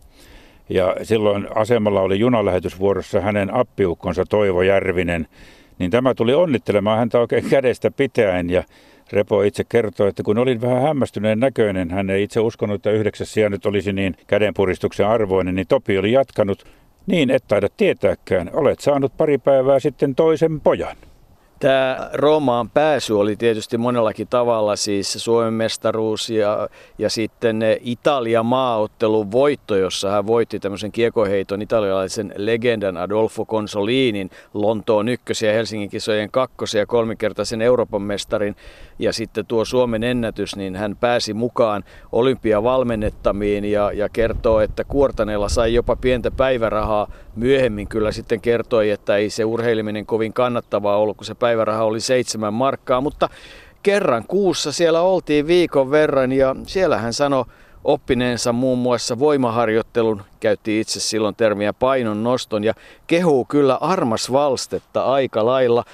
ja 0.68 0.96
silloin 1.02 1.48
asemalla 1.54 2.00
oli 2.00 2.18
junalähetysvuorossa 2.18 3.20
hänen 3.20 3.54
appiukkonsa 3.54 4.24
Toivo 4.28 4.62
Järvinen, 4.62 5.26
niin 5.78 5.90
tämä 5.90 6.14
tuli 6.14 6.34
onnittelemaan 6.34 6.98
häntä 6.98 7.18
oikein 7.18 7.44
kädestä 7.50 7.90
pitäen 7.90 8.50
ja 8.50 8.62
Repo 9.12 9.42
itse 9.42 9.64
kertoi, 9.64 10.08
että 10.08 10.22
kun 10.22 10.38
olin 10.38 10.60
vähän 10.60 10.82
hämmästyneen 10.82 11.40
näköinen, 11.40 11.90
hän 11.90 12.10
ei 12.10 12.22
itse 12.22 12.40
uskonut, 12.40 12.74
että 12.74 12.90
yhdeksäs 12.90 13.32
sija 13.32 13.50
nyt 13.50 13.66
olisi 13.66 13.92
niin 13.92 14.16
kädenpuristuksen 14.26 15.06
arvoinen, 15.06 15.54
niin 15.54 15.66
Topi 15.66 15.98
oli 15.98 16.12
jatkanut, 16.12 16.64
niin 17.06 17.30
et 17.30 17.44
taida 17.48 17.68
tietääkään, 17.76 18.50
olet 18.52 18.80
saanut 18.80 19.16
pari 19.16 19.38
päivää 19.38 19.78
sitten 19.78 20.14
toisen 20.14 20.60
pojan. 20.60 20.96
Tämä 21.64 22.10
Roomaan 22.12 22.70
pääsy 22.70 23.12
oli 23.12 23.36
tietysti 23.36 23.78
monellakin 23.78 24.26
tavalla 24.28 24.76
siis 24.76 25.12
Suomen 25.12 25.54
mestaruus 25.54 26.30
ja, 26.30 26.68
ja 26.98 27.10
sitten 27.10 27.60
Italian 27.80 28.46
maaottelun 28.46 29.32
voitto, 29.32 29.76
jossa 29.76 30.10
hän 30.10 30.26
voitti 30.26 30.60
tämmöisen 30.60 30.92
kiekoheiton 30.92 31.62
italialaisen 31.62 32.32
legendan 32.36 32.96
Adolfo 32.96 33.44
Consolinin 33.44 34.30
Lontoon 34.54 35.08
ykkösiä 35.08 35.52
Helsingin 35.52 35.90
kisojen 35.90 36.30
kakkosia 36.30 36.80
ja 36.80 36.86
kolmikertaisen 36.86 37.62
Euroopan 37.62 38.02
mestarin 38.02 38.56
ja 38.98 39.12
sitten 39.12 39.46
tuo 39.46 39.64
Suomen 39.64 40.04
ennätys, 40.04 40.56
niin 40.56 40.76
hän 40.76 40.96
pääsi 40.96 41.34
mukaan 41.34 41.84
olympiavalmennettamiin 42.12 43.64
ja, 43.64 43.92
ja 43.92 44.08
kertoo, 44.08 44.60
että 44.60 44.84
Kuortaneella 44.84 45.48
sai 45.48 45.74
jopa 45.74 45.96
pientä 45.96 46.30
päivärahaa. 46.30 47.10
Myöhemmin 47.36 47.88
kyllä 47.88 48.12
sitten 48.12 48.40
kertoi, 48.40 48.90
että 48.90 49.16
ei 49.16 49.30
se 49.30 49.44
urheileminen 49.44 50.06
kovin 50.06 50.32
kannattavaa 50.32 50.96
ollut, 50.96 51.16
kun 51.16 51.26
se 51.26 51.34
päiväraha 51.54 51.84
oli 51.84 52.00
seitsemän 52.00 52.54
markkaa, 52.54 53.00
mutta 53.00 53.28
kerran 53.82 54.24
kuussa 54.28 54.72
siellä 54.72 55.00
oltiin 55.00 55.46
viikon 55.46 55.90
verran 55.90 56.32
ja 56.32 56.56
siellä 56.66 56.98
hän 56.98 57.12
sanoi 57.12 57.44
oppineensa 57.84 58.52
muun 58.52 58.78
muassa 58.78 59.18
voimaharjoittelun, 59.18 60.22
käytti 60.40 60.80
itse 60.80 61.00
silloin 61.00 61.34
termiä 61.34 61.72
painon 61.72 62.22
noston 62.22 62.64
ja 62.64 62.74
kehuu 63.06 63.44
kyllä 63.44 63.74
armas 63.74 64.32
valstetta 64.32 65.04
aika 65.04 65.46
lailla. 65.46 65.84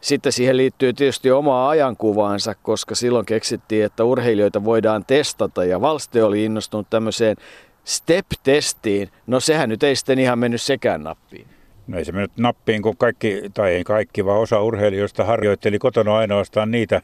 Sitten 0.00 0.32
siihen 0.32 0.56
liittyy 0.56 0.92
tietysti 0.92 1.30
omaa 1.30 1.68
ajankuvaansa, 1.68 2.54
koska 2.62 2.94
silloin 2.94 3.26
keksittiin, 3.26 3.84
että 3.84 4.04
urheilijoita 4.04 4.64
voidaan 4.64 5.04
testata 5.04 5.64
ja 5.64 5.80
Valste 5.80 6.24
oli 6.24 6.44
innostunut 6.44 6.86
tämmöiseen 6.90 7.36
step-testiin. 7.84 9.10
No 9.26 9.40
sehän 9.40 9.68
nyt 9.68 9.82
ei 9.82 9.96
sitten 9.96 10.18
ihan 10.18 10.38
mennyt 10.38 10.62
sekään 10.62 11.02
nappiin. 11.02 11.55
No 11.86 11.98
ei 11.98 12.04
se 12.04 12.12
mennyt 12.12 12.32
nappiin, 12.36 12.82
kun 12.82 12.96
kaikki, 12.96 13.42
tai 13.54 13.72
ei 13.72 13.84
kaikki, 13.84 14.24
vaan 14.24 14.40
osa 14.40 14.62
urheilijoista 14.62 15.24
harjoitteli 15.24 15.78
kotona 15.78 16.16
ainoastaan 16.16 16.70
niitä, 16.70 17.02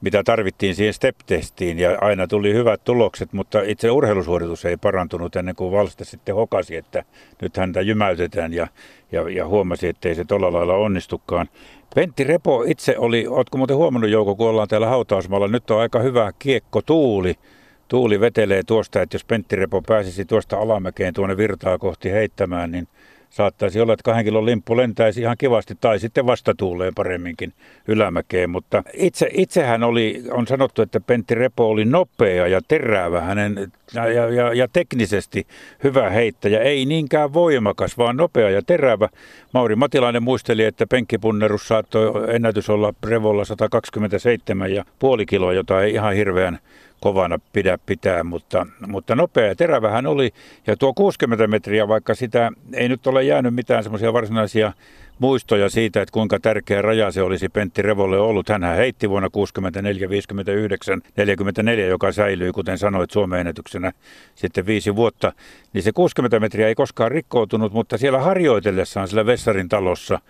mitä 0.00 0.22
tarvittiin 0.24 0.74
siihen 0.74 0.94
step-testiin 0.94 1.78
ja 1.78 1.98
aina 2.00 2.26
tuli 2.26 2.54
hyvät 2.54 2.84
tulokset, 2.84 3.32
mutta 3.32 3.62
itse 3.62 3.90
urheilusuoritus 3.90 4.64
ei 4.64 4.76
parantunut 4.76 5.36
ennen 5.36 5.56
kuin 5.56 5.72
Valste 5.72 6.04
sitten 6.04 6.34
hokasi, 6.34 6.76
että 6.76 7.04
nyt 7.42 7.56
häntä 7.56 7.80
jymäytetään 7.80 8.52
ja, 8.52 8.66
ja, 9.12 9.30
ja 9.30 9.46
huomasi, 9.46 9.88
että 9.88 10.08
ei 10.08 10.14
se 10.14 10.24
tuolla 10.24 10.52
lailla 10.52 10.74
onnistukaan. 10.74 11.48
Pentti 11.94 12.24
Repo 12.24 12.64
itse 12.66 12.98
oli, 12.98 13.26
ootko 13.28 13.58
muuten 13.58 13.76
huomannut 13.76 14.10
Jouko, 14.10 14.36
kun 14.36 14.48
ollaan 14.48 14.68
täällä 14.68 14.86
hautausmaalla, 14.86 15.48
nyt 15.48 15.70
on 15.70 15.80
aika 15.80 15.98
hyvä 15.98 16.32
kiekko 16.38 16.82
tuuli. 16.82 17.34
Tuuli 17.88 18.20
vetelee 18.20 18.62
tuosta, 18.66 19.02
että 19.02 19.14
jos 19.14 19.24
Pentti 19.24 19.56
Repo 19.56 19.82
pääsisi 19.82 20.24
tuosta 20.24 20.56
alamäkeen 20.56 21.14
tuonne 21.14 21.36
virtaa 21.36 21.78
kohti 21.78 22.12
heittämään, 22.12 22.72
niin 22.72 22.88
saattaisi 23.34 23.80
olla, 23.80 23.92
että 23.92 24.02
kahden 24.04 24.24
kilon 24.24 24.46
limppu 24.46 24.76
lentäisi 24.76 25.20
ihan 25.20 25.36
kivasti 25.38 25.74
tai 25.80 25.98
sitten 25.98 26.26
vastatuuleen 26.26 26.94
paremminkin 26.94 27.52
ylämäkeen. 27.88 28.50
Mutta 28.50 28.82
itse, 28.92 29.28
itsehän 29.32 29.82
oli, 29.82 30.22
on 30.30 30.46
sanottu, 30.46 30.82
että 30.82 31.00
Pentti 31.00 31.34
Repo 31.34 31.68
oli 31.68 31.84
nopea 31.84 32.46
ja 32.46 32.60
terävä 32.68 33.20
hänen 33.20 33.72
ja, 33.94 34.08
ja, 34.08 34.54
ja 34.54 34.68
teknisesti 34.72 35.46
hyvä 35.84 36.10
heittäjä. 36.10 36.60
Ei 36.60 36.86
niinkään 36.86 37.32
voimakas, 37.32 37.98
vaan 37.98 38.16
nopea 38.16 38.50
ja 38.50 38.62
terävä. 38.62 39.08
Mauri 39.54 39.76
Matilainen 39.76 40.22
muisteli, 40.22 40.64
että 40.64 40.86
penkkipunnerus 40.86 41.68
saattoi 41.68 42.34
ennätys 42.34 42.70
olla 42.70 42.94
Revolla 43.06 43.44
127 43.44 44.74
ja 44.74 44.84
kiloa, 45.28 45.52
jota 45.52 45.82
ei 45.82 45.92
ihan 45.92 46.14
hirveän 46.14 46.58
kovana 47.04 47.38
pidä 47.52 47.78
pitää, 47.86 48.24
mutta, 48.24 48.66
mutta 48.86 49.14
nopea 49.14 49.46
ja 49.46 49.54
terävä 49.54 49.90
hän 49.90 50.06
oli. 50.06 50.30
Ja 50.66 50.76
tuo 50.76 50.94
60 50.94 51.46
metriä, 51.46 51.88
vaikka 51.88 52.14
sitä 52.14 52.50
ei 52.72 52.88
nyt 52.88 53.06
ole 53.06 53.22
jäänyt 53.22 53.54
mitään 53.54 53.82
semmoisia 53.82 54.12
varsinaisia 54.12 54.72
muistoja 55.18 55.68
siitä, 55.68 56.02
että 56.02 56.12
kuinka 56.12 56.40
tärkeä 56.40 56.82
raja 56.82 57.10
se 57.10 57.22
olisi 57.22 57.48
Pentti 57.48 57.82
Revolle 57.82 58.18
ollut. 58.18 58.48
Hän 58.48 58.62
heitti 58.62 59.10
vuonna 59.10 59.30
64, 59.30 60.08
59, 60.08 61.02
44, 61.16 61.86
joka 61.86 62.12
säilyi, 62.12 62.52
kuten 62.52 62.78
sanoit, 62.78 63.10
Suomen 63.10 63.40
ennätyksenä 63.40 63.92
sitten 64.34 64.66
viisi 64.66 64.96
vuotta. 64.96 65.32
Niin 65.72 65.82
se 65.82 65.92
60 65.92 66.40
metriä 66.40 66.68
ei 66.68 66.74
koskaan 66.74 67.10
rikkoutunut, 67.10 67.72
mutta 67.72 67.98
siellä 67.98 68.18
harjoitellessaan 68.18 69.08
sillä 69.08 69.26
Vessarin 69.26 69.68
talossa 69.68 70.20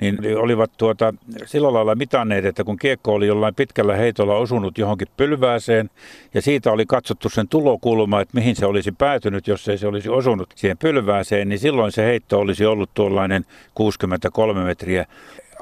niin 0.00 0.38
olivat 0.38 0.70
tuota, 0.76 1.14
sillä 1.44 1.72
lailla 1.72 1.94
mitanneet, 1.94 2.44
että 2.44 2.64
kun 2.64 2.76
kiekko 2.76 3.14
oli 3.14 3.26
jollain 3.26 3.54
pitkällä 3.54 3.96
heitolla 3.96 4.36
osunut 4.36 4.78
johonkin 4.78 5.08
pylvääseen 5.16 5.90
ja 6.34 6.42
siitä 6.42 6.72
oli 6.72 6.86
katsottu 6.86 7.28
sen 7.28 7.48
tulokulma, 7.48 8.20
että 8.20 8.38
mihin 8.38 8.56
se 8.56 8.66
olisi 8.66 8.92
päätynyt, 8.92 9.48
jos 9.48 9.68
ei 9.68 9.78
se 9.78 9.86
olisi 9.86 10.08
osunut 10.08 10.52
siihen 10.54 10.78
pylvääseen, 10.78 11.48
niin 11.48 11.58
silloin 11.58 11.92
se 11.92 12.04
heitto 12.04 12.38
olisi 12.38 12.66
ollut 12.66 12.90
tuollainen 12.94 13.46
63 13.74 14.64
metriä 14.64 15.06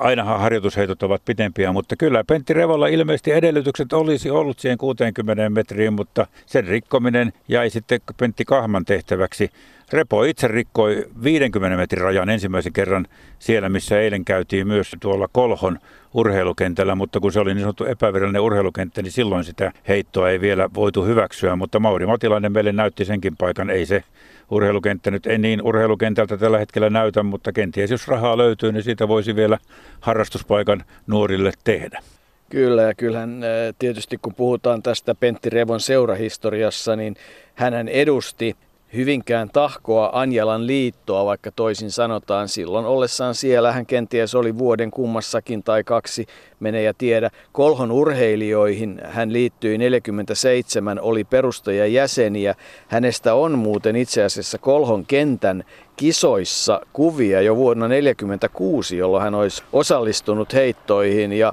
ainahan 0.00 0.40
harjoitusheitot 0.40 1.02
ovat 1.02 1.22
pitempiä, 1.24 1.72
mutta 1.72 1.96
kyllä 1.96 2.24
Pentti 2.24 2.52
Revolla 2.52 2.86
ilmeisesti 2.86 3.32
edellytykset 3.32 3.92
olisi 3.92 4.30
ollut 4.30 4.58
siihen 4.58 4.78
60 4.78 5.50
metriin, 5.50 5.92
mutta 5.92 6.26
sen 6.46 6.64
rikkominen 6.66 7.32
jäi 7.48 7.70
sitten 7.70 8.00
Pentti 8.16 8.44
Kahman 8.44 8.84
tehtäväksi. 8.84 9.50
Repo 9.92 10.24
itse 10.24 10.48
rikkoi 10.48 11.04
50 11.22 11.76
metrin 11.76 12.02
rajan 12.02 12.30
ensimmäisen 12.30 12.72
kerran 12.72 13.06
siellä, 13.38 13.68
missä 13.68 14.00
eilen 14.00 14.24
käytiin 14.24 14.66
myös 14.66 14.96
tuolla 15.00 15.28
Kolhon 15.32 15.78
urheilukentällä, 16.14 16.94
mutta 16.94 17.20
kun 17.20 17.32
se 17.32 17.40
oli 17.40 17.54
niin 17.54 17.60
sanottu 17.60 17.84
epävirallinen 17.84 18.42
urheilukenttä, 18.42 19.02
niin 19.02 19.12
silloin 19.12 19.44
sitä 19.44 19.72
heittoa 19.88 20.30
ei 20.30 20.40
vielä 20.40 20.70
voitu 20.74 21.04
hyväksyä, 21.04 21.56
mutta 21.56 21.80
Mauri 21.80 22.06
Matilainen 22.06 22.52
meille 22.52 22.72
näytti 22.72 23.04
senkin 23.04 23.36
paikan, 23.36 23.70
ei 23.70 23.86
se 23.86 24.04
urheilukenttä 24.50 25.10
nyt 25.10 25.26
ei 25.26 25.38
niin 25.38 25.62
urheilukentältä 25.62 26.36
tällä 26.36 26.58
hetkellä 26.58 26.90
näytä, 26.90 27.22
mutta 27.22 27.52
kenties 27.52 27.90
jos 27.90 28.08
rahaa 28.08 28.38
löytyy, 28.38 28.72
niin 28.72 28.82
siitä 28.82 29.08
voisi 29.08 29.36
vielä 29.36 29.58
harrastuspaikan 30.00 30.84
nuorille 31.06 31.52
tehdä. 31.64 32.02
Kyllä, 32.48 32.82
ja 32.82 32.94
kyllähän 32.94 33.44
tietysti 33.78 34.18
kun 34.22 34.34
puhutaan 34.34 34.82
tästä 34.82 35.14
Pentti 35.14 35.50
Revon 35.50 35.80
seurahistoriassa, 35.80 36.96
niin 36.96 37.16
hän 37.54 37.88
edusti 37.88 38.56
Hyvinkään 38.94 39.50
tahkoa 39.52 40.10
Anjalan 40.12 40.66
liittoa, 40.66 41.24
vaikka 41.24 41.50
toisin 41.50 41.90
sanotaan. 41.90 42.48
Silloin 42.48 42.86
ollessaan 42.86 43.34
siellä 43.34 43.72
hän 43.72 43.86
kenties 43.86 44.34
oli 44.34 44.58
vuoden 44.58 44.90
kummassakin 44.90 45.62
tai 45.62 45.84
kaksi, 45.84 46.26
mene 46.60 46.82
ja 46.82 46.94
tiedä. 46.94 47.30
Kolhon 47.52 47.92
urheilijoihin 47.92 49.00
hän 49.04 49.32
liittyi 49.32 49.78
47, 49.78 51.00
oli 51.00 51.24
perustajajäseniä. 51.24 52.54
Hänestä 52.88 53.34
on 53.34 53.58
muuten 53.58 53.96
itse 53.96 54.24
asiassa 54.24 54.58
Kolhon 54.58 55.06
kentän 55.06 55.64
kisoissa 55.96 56.80
kuvia 56.92 57.40
jo 57.40 57.56
vuonna 57.56 57.86
1946, 57.86 58.96
jolloin 58.96 59.22
hän 59.22 59.34
olisi 59.34 59.62
osallistunut 59.72 60.54
heittoihin 60.54 61.32
ja 61.32 61.52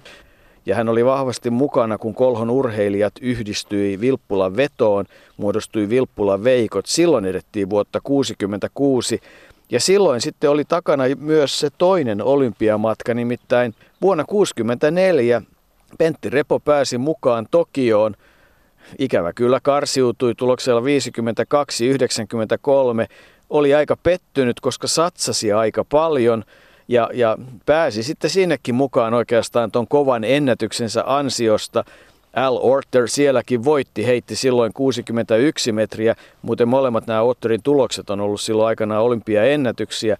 ja 0.67 0.75
hän 0.75 0.89
oli 0.89 1.05
vahvasti 1.05 1.49
mukana, 1.49 1.97
kun 1.97 2.15
Kolhon 2.15 2.49
urheilijat 2.49 3.13
yhdistyi 3.21 3.99
Vilppulan 3.99 4.55
vetoon, 4.57 5.05
muodostui 5.37 5.89
Vilppulan 5.89 6.43
veikot. 6.43 6.85
Silloin 6.85 7.25
edettiin 7.25 7.69
vuotta 7.69 7.99
1966 7.99 9.19
ja 9.71 9.79
silloin 9.79 10.21
sitten 10.21 10.49
oli 10.49 10.65
takana 10.65 11.03
myös 11.19 11.59
se 11.59 11.69
toinen 11.77 12.21
olympiamatka, 12.21 13.13
nimittäin 13.13 13.75
vuonna 14.01 14.23
1964 14.23 15.41
Pentti 15.97 16.29
Repo 16.29 16.59
pääsi 16.59 16.97
mukaan 16.97 17.47
Tokioon. 17.51 18.15
Ikävä 18.99 19.33
kyllä 19.33 19.59
karsiutui 19.63 20.35
tuloksella 20.35 20.81
52-93. 20.81 20.83
Oli 23.49 23.73
aika 23.73 23.97
pettynyt, 24.03 24.59
koska 24.59 24.87
satsasi 24.87 25.51
aika 25.51 25.83
paljon– 25.83 26.43
ja, 26.87 27.09
ja 27.13 27.37
pääsi 27.65 28.03
sitten 28.03 28.29
sinnekin 28.29 28.75
mukaan 28.75 29.13
oikeastaan 29.13 29.71
tuon 29.71 29.87
kovan 29.87 30.23
ennätyksensä 30.23 31.03
ansiosta. 31.05 31.83
Al 32.33 32.59
Orter 32.61 33.07
sielläkin 33.07 33.63
voitti, 33.63 34.05
heitti 34.05 34.35
silloin 34.35 34.73
61 34.73 35.71
metriä, 35.71 36.15
muuten 36.41 36.67
molemmat 36.67 37.07
nämä 37.07 37.21
Orterin 37.21 37.63
tulokset 37.63 38.09
on 38.09 38.19
ollut 38.21 38.41
silloin 38.41 38.67
aikana 38.67 38.99
olympiaennätyksiä. 38.99 40.17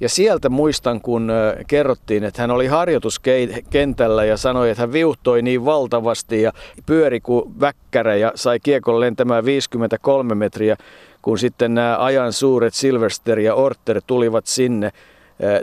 Ja 0.00 0.08
sieltä 0.08 0.48
muistan, 0.48 1.00
kun 1.00 1.32
kerrottiin, 1.66 2.24
että 2.24 2.42
hän 2.42 2.50
oli 2.50 2.66
harjoituskentällä 2.66 4.24
ja 4.24 4.36
sanoi, 4.36 4.70
että 4.70 4.82
hän 4.82 4.92
viuhtoi 4.92 5.42
niin 5.42 5.64
valtavasti 5.64 6.42
ja 6.42 6.52
pyöri 6.86 7.20
kuin 7.20 7.60
väkkärä 7.60 8.16
ja 8.16 8.32
sai 8.34 8.60
kiekon 8.60 9.00
lentämään 9.00 9.44
53 9.44 10.34
metriä, 10.34 10.76
kun 11.22 11.38
sitten 11.38 11.74
nämä 11.74 11.98
ajan 11.98 12.32
suuret 12.32 12.74
Silverster 12.74 13.38
ja 13.38 13.54
Orter 13.54 14.02
tulivat 14.06 14.46
sinne 14.46 14.92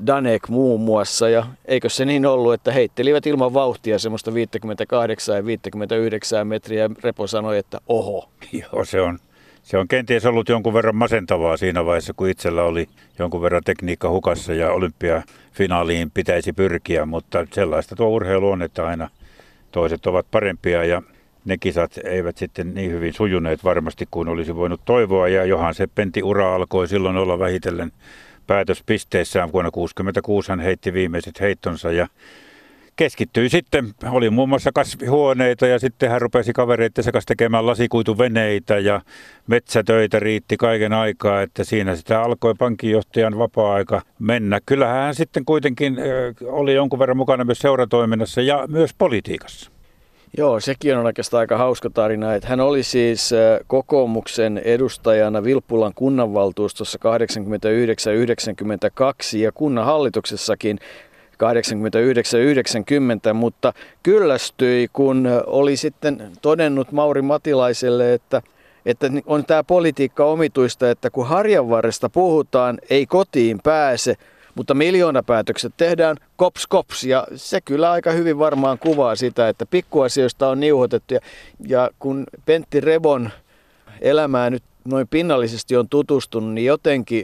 Danek 0.07 0.49
muun 0.49 0.81
muassa. 0.81 1.29
Ja 1.29 1.45
eikö 1.65 1.89
se 1.89 2.05
niin 2.05 2.25
ollut, 2.25 2.53
että 2.53 2.71
heittelivät 2.71 3.25
ilman 3.25 3.53
vauhtia 3.53 3.99
semmoista 3.99 4.33
58 4.33 5.35
ja 5.35 5.45
59 5.45 6.47
metriä. 6.47 6.89
Repo 7.03 7.27
sanoi, 7.27 7.57
että 7.57 7.79
oho. 7.88 8.29
Joo, 8.61 8.85
se 8.85 9.01
on, 9.01 9.19
se 9.63 9.77
on 9.77 9.88
kenties 9.88 10.25
ollut 10.25 10.49
jonkun 10.49 10.73
verran 10.73 10.95
masentavaa 10.95 11.57
siinä 11.57 11.85
vaiheessa, 11.85 12.13
kun 12.13 12.29
itsellä 12.29 12.63
oli 12.63 12.88
jonkun 13.19 13.41
verran 13.41 13.63
tekniikka 13.65 14.09
hukassa 14.09 14.53
ja 14.53 14.71
olympiafinaaliin 14.71 16.11
pitäisi 16.11 16.53
pyrkiä, 16.53 17.05
mutta 17.05 17.47
sellaista 17.51 17.95
tuo 17.95 18.07
urheilu 18.07 18.49
on, 18.49 18.61
että 18.61 18.88
aina 18.88 19.09
toiset 19.71 20.05
ovat 20.05 20.25
parempia 20.31 20.85
ja 20.85 21.01
ne 21.45 21.57
kisat 21.57 21.99
eivät 22.03 22.38
sitten 22.38 22.73
niin 22.73 22.91
hyvin 22.91 23.13
sujuneet 23.13 23.63
varmasti 23.63 24.07
kuin 24.11 24.27
olisi 24.27 24.55
voinut 24.55 24.81
toivoa 24.85 25.27
ja 25.27 25.45
johan 25.45 25.73
se 25.73 25.88
Pentti 25.88 26.23
ura 26.23 26.55
alkoi 26.55 26.88
silloin 26.88 27.17
olla 27.17 27.39
vähitellen 27.39 27.91
päätöspisteessään 28.47 29.51
vuonna 29.51 29.71
1966 29.71 30.51
hän 30.51 30.60
heitti 30.60 30.93
viimeiset 30.93 31.39
heittonsa 31.41 31.91
ja 31.91 32.08
keskittyi 32.95 33.49
sitten, 33.49 33.93
oli 34.12 34.29
muun 34.29 34.49
muassa 34.49 34.71
kasvihuoneita 34.71 35.67
ja 35.67 35.79
sitten 35.79 36.10
hän 36.10 36.21
rupesi 36.21 36.53
kavereiden 36.53 37.03
kanssa 37.12 37.27
tekemään 37.27 37.65
lasikuituveneitä 37.65 38.79
ja 38.79 39.01
metsätöitä 39.47 40.19
riitti 40.19 40.58
kaiken 40.58 40.93
aikaa, 40.93 41.41
että 41.41 41.63
siinä 41.63 41.95
sitä 41.95 42.21
alkoi 42.21 42.53
pankinjohtajan 42.58 43.38
vapaa-aika 43.38 44.01
mennä. 44.19 44.60
Kyllähän 44.65 44.95
hän 44.95 45.15
sitten 45.15 45.45
kuitenkin 45.45 45.97
oli 46.45 46.73
jonkun 46.73 46.99
verran 46.99 47.17
mukana 47.17 47.43
myös 47.43 47.60
seuratoiminnassa 47.60 48.41
ja 48.41 48.65
myös 48.67 48.93
politiikassa. 48.97 49.74
Joo, 50.37 50.59
sekin 50.59 50.97
on 50.97 51.05
oikeastaan 51.05 51.39
aika 51.39 51.57
hauska 51.57 51.89
tarina, 51.89 52.35
että 52.35 52.49
hän 52.49 52.59
oli 52.59 52.83
siis 52.83 53.31
kokoomuksen 53.67 54.57
edustajana 54.57 55.43
Vilppulan 55.43 55.93
kunnanvaltuustossa 55.95 56.99
89-92 59.35 59.37
ja 59.37 59.51
kunnan 59.51 59.85
hallituksessakin 59.85 60.79
89-90, 61.33 63.33
mutta 63.33 63.73
kyllästyi, 64.03 64.87
kun 64.93 65.27
oli 65.45 65.77
sitten 65.77 66.31
todennut 66.41 66.91
Mauri 66.91 67.21
Matilaiselle, 67.21 68.13
että 68.13 68.41
että 68.85 69.11
on 69.25 69.45
tämä 69.45 69.63
politiikka 69.63 70.25
omituista, 70.25 70.89
että 70.89 71.09
kun 71.09 71.27
harjanvarresta 71.27 72.09
puhutaan, 72.09 72.79
ei 72.89 73.05
kotiin 73.05 73.59
pääse, 73.63 74.15
mutta 74.55 74.73
miljoonapäätökset 74.73 75.73
tehdään 75.77 76.17
kops 76.35 76.67
kops 76.67 77.03
ja 77.03 77.27
se 77.35 77.61
kyllä 77.61 77.91
aika 77.91 78.11
hyvin 78.11 78.39
varmaan 78.39 78.79
kuvaa 78.79 79.15
sitä, 79.15 79.49
että 79.49 79.65
pikkuasioista 79.65 80.49
on 80.49 80.59
niuhotettu 80.59 81.13
ja, 81.13 81.19
ja 81.67 81.89
kun 81.99 82.23
Pentti 82.45 82.81
Rebon 82.81 83.29
elämää 84.01 84.49
nyt 84.49 84.63
noin 84.85 85.07
pinnallisesti 85.07 85.77
on 85.77 85.89
tutustunut, 85.89 86.53
niin 86.53 86.65
jotenkin 86.65 87.23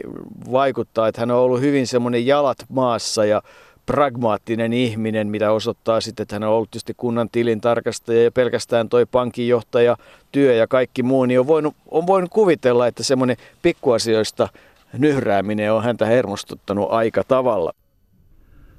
vaikuttaa, 0.52 1.08
että 1.08 1.20
hän 1.20 1.30
on 1.30 1.38
ollut 1.38 1.60
hyvin 1.60 1.86
semmoinen 1.86 2.26
jalat 2.26 2.58
maassa 2.68 3.24
ja 3.24 3.42
pragmaattinen 3.86 4.72
ihminen, 4.72 5.28
mitä 5.28 5.52
osoittaa 5.52 6.00
sitten, 6.00 6.22
että 6.22 6.34
hän 6.34 6.42
on 6.42 6.50
ollut 6.50 6.70
tietysti 6.70 6.94
kunnan 6.96 7.28
tilintarkastaja 7.32 8.22
ja 8.22 8.32
pelkästään 8.32 8.88
toi 8.88 9.06
pankinjohtaja, 9.06 9.96
työ 10.32 10.54
ja 10.54 10.66
kaikki 10.66 11.02
muu, 11.02 11.24
niin 11.24 11.40
on 11.40 11.46
voinut, 11.46 11.76
on 11.90 12.06
voinut 12.06 12.30
kuvitella, 12.30 12.86
että 12.86 13.02
semmoinen 13.02 13.36
pikkuasioista 13.62 14.48
nyhrääminen 14.98 15.72
on 15.72 15.84
häntä 15.84 16.06
hermostuttanut 16.06 16.90
aika 16.90 17.24
tavalla. 17.24 17.72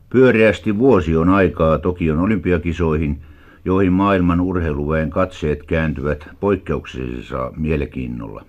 Pyöreästi 0.09 0.77
vuosi 0.77 1.15
on 1.15 1.29
aikaa 1.29 1.77
Tokion 1.77 2.19
olympiakisoihin, 2.19 3.21
joihin 3.65 3.93
maailman 3.93 4.41
urheiluväen 4.41 5.09
katseet 5.09 5.63
kääntyvät 5.63 6.29
poikkeuksellisessa 6.39 7.51
mielenkiinnolla. 7.57 8.45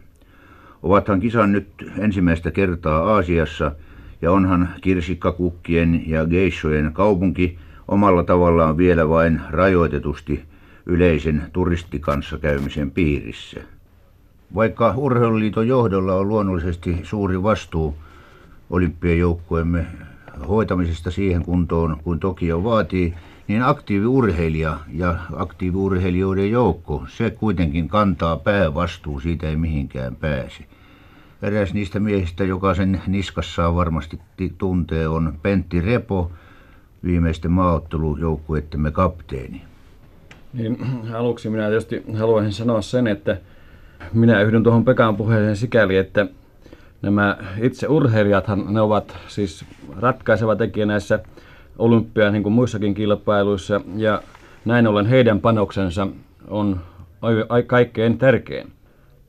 Ovathan 0.83 1.21
kisan 1.21 1.53
nyt 1.53 1.69
ensimmäistä 1.99 2.51
kertaa 2.51 3.15
Aasiassa– 3.15 3.73
ja 4.25 4.33
onhan 4.33 4.69
kirsikkakukkien 4.81 6.03
ja 6.07 6.27
geissojen 6.27 6.93
kaupunki 6.93 7.59
omalla 7.89 8.25
tavallaan 8.25 8.77
vielä 8.77 9.09
vain 9.09 9.41
rajoitetusti 9.51 10.45
yleisen 10.87 11.43
turistikanssakäymisen 11.53 12.91
piirissä. 12.91 13.61
Vaikka 14.55 14.95
Urheiluliiton 14.97 15.69
johdolla 15.69 16.15
on 16.15 16.29
luonnollisesti 16.29 17.01
suuri 17.03 17.43
vastuu 17.43 17.95
olympiajoukkueemme 18.71 19.87
hoitamisesta 20.49 21.11
siihen 21.11 21.43
kuntoon 21.43 21.97
kuin 22.05 22.21
Tokio 22.21 22.65
vaatii, 22.65 23.15
niin 23.49 23.63
aktiiviurheilija 23.63 24.79
ja 24.93 25.19
aktiiviurheilijoiden 25.37 26.51
joukko, 26.51 27.05
se 27.09 27.31
kuitenkin 27.31 27.89
kantaa 27.89 28.37
päävastuu, 28.37 29.21
siitä 29.21 29.49
ei 29.49 29.57
mihinkään 29.57 30.17
pääse. 30.17 30.65
Eräs 31.43 31.75
niistä 31.75 32.01
miehistä, 32.01 32.45
joka 32.45 32.75
sen 32.75 33.03
niskassaan 33.07 33.75
varmasti 33.75 34.21
tuntee, 34.59 35.09
on 35.09 35.39
Pentti 35.43 35.81
Repo, 35.81 36.31
viimeisten 37.05 37.51
maaottelujoukkuettemme 37.51 38.91
kapteeni. 38.91 39.63
Niin, 40.53 40.79
aluksi 41.19 41.51
minä 41.51 41.69
tietysti 41.69 42.03
haluaisin 42.19 42.53
sanoa 42.53 42.83
sen, 42.83 43.07
että 43.07 43.41
minä 44.13 44.41
yhdyn 44.43 44.63
tuohon 44.63 44.85
Pekan 44.85 45.17
puheeseen 45.17 45.57
sikäli, 45.57 45.97
että 45.97 46.27
nämä 47.03 47.37
itse 47.63 47.87
urheilijathan 47.89 48.75
ne 48.75 48.81
ovat 48.81 49.17
siis 49.29 49.65
ratkaiseva 50.01 50.57
tekijä 50.57 50.87
näissä 50.87 51.19
olympia 51.79 52.31
niin 52.31 52.43
kuin 52.43 52.53
muissakin 52.53 52.95
kilpailuissa 52.95 53.81
ja 53.97 54.23
näin 54.65 54.87
ollen 54.87 55.07
heidän 55.07 55.41
panoksensa 55.41 56.07
on 56.49 56.81
kaikkein 57.67 58.19
tärkein. 58.19 58.73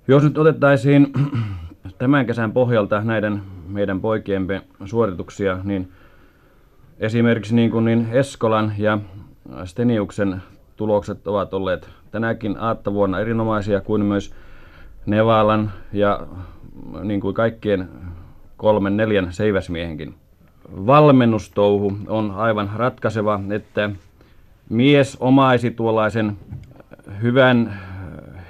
Jos 0.07 0.23
nyt 0.23 0.37
otettaisiin 0.37 1.13
tämän 1.97 2.25
kesän 2.25 2.51
pohjalta 2.51 3.01
näiden 3.01 3.41
meidän 3.67 4.01
poikiemme 4.01 4.61
suorituksia, 4.85 5.57
niin 5.63 5.91
esimerkiksi 6.99 7.55
niin 7.55 7.71
kuin 7.71 7.85
niin 7.85 8.07
Eskolan 8.11 8.73
ja 8.77 8.99
Steniuksen 9.65 10.41
tulokset 10.77 11.27
ovat 11.27 11.53
olleet 11.53 11.89
tänäkin 12.11 12.57
aattavuonna 12.59 13.19
erinomaisia 13.19 13.81
kuin 13.81 14.05
myös 14.05 14.33
Nevalan 15.05 15.71
ja 15.93 16.27
niin 17.03 17.21
kuin 17.21 17.33
kaikkien 17.33 17.89
kolmen 18.57 18.97
neljän 18.97 19.33
seiväsmiehenkin. 19.33 20.15
Valmennustouhu 20.71 21.97
on 22.07 22.31
aivan 22.31 22.69
ratkaiseva, 22.75 23.39
että 23.51 23.89
mies 24.69 25.17
omaisi 25.19 25.71
tuollaisen 25.71 26.37
hyvän 27.21 27.79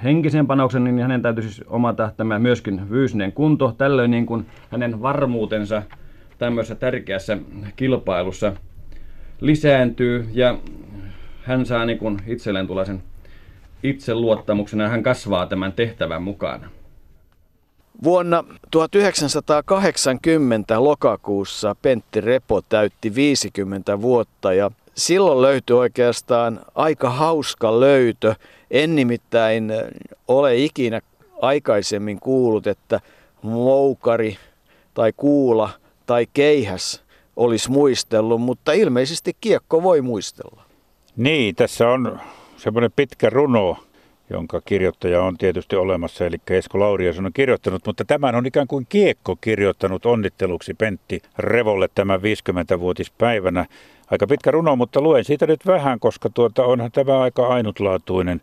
henkisen 0.04 0.46
panoksen, 0.46 0.84
niin 0.84 0.98
hänen 0.98 1.22
täytyisi 1.22 1.52
siis 1.52 1.68
omata 1.68 2.12
tämä 2.16 2.38
myöskin 2.38 2.82
fyysinen 2.88 3.32
kunto. 3.32 3.74
Tällöin 3.78 4.10
niin 4.10 4.26
kuin 4.26 4.46
hänen 4.70 5.02
varmuutensa 5.02 5.82
tämmöisessä 6.38 6.74
tärkeässä 6.74 7.38
kilpailussa 7.76 8.52
lisääntyy 9.40 10.28
ja 10.32 10.58
hän 11.42 11.66
saa 11.66 11.84
niin 11.84 11.98
kuin 11.98 12.18
itselleen 12.26 12.66
tuollaisen 12.66 13.02
itseluottamuksen 13.82 14.80
ja 14.80 14.88
hän 14.88 15.02
kasvaa 15.02 15.46
tämän 15.46 15.72
tehtävän 15.72 16.22
mukana. 16.22 16.70
Vuonna 18.02 18.44
1980 18.70 20.84
lokakuussa 20.84 21.76
Pentti 21.82 22.20
Repo 22.20 22.62
täytti 22.68 23.14
50 23.14 24.00
vuotta 24.00 24.52
ja 24.52 24.70
silloin 24.94 25.42
löytyi 25.42 25.76
oikeastaan 25.76 26.60
aika 26.74 27.10
hauska 27.10 27.80
löytö. 27.80 28.34
En 28.70 28.96
nimittäin 28.96 29.72
ole 30.28 30.56
ikinä 30.56 31.00
aikaisemmin 31.42 32.20
kuullut, 32.20 32.66
että 32.66 33.00
moukari 33.42 34.36
tai 34.94 35.12
kuula 35.16 35.70
tai 36.06 36.26
keihäs 36.34 37.02
olisi 37.36 37.70
muistellut, 37.70 38.40
mutta 38.40 38.72
ilmeisesti 38.72 39.36
kiekko 39.40 39.82
voi 39.82 40.00
muistella. 40.00 40.62
Niin, 41.16 41.54
tässä 41.54 41.88
on 41.88 42.20
semmoinen 42.56 42.90
pitkä 42.96 43.30
runo, 43.30 43.76
jonka 44.30 44.60
kirjoittaja 44.60 45.22
on 45.22 45.38
tietysti 45.38 45.76
olemassa, 45.76 46.26
eli 46.26 46.36
Esko 46.50 46.80
Lauriason 46.80 47.26
on 47.26 47.32
kirjoittanut, 47.32 47.86
mutta 47.86 48.04
tämän 48.04 48.34
on 48.34 48.46
ikään 48.46 48.66
kuin 48.66 48.86
kiekko 48.88 49.36
kirjoittanut 49.40 50.06
onnitteluksi 50.06 50.74
Pentti 50.74 51.22
Revolle 51.38 51.88
tämän 51.94 52.20
50-vuotispäivänä. 52.20 53.66
Aika 54.10 54.26
pitkä 54.26 54.50
runo, 54.50 54.76
mutta 54.76 55.00
luen 55.00 55.24
siitä 55.24 55.46
nyt 55.46 55.66
vähän, 55.66 56.00
koska 56.00 56.30
tuota, 56.30 56.64
onhan 56.64 56.92
tämä 56.92 57.20
aika 57.20 57.46
ainutlaatuinen. 57.46 58.40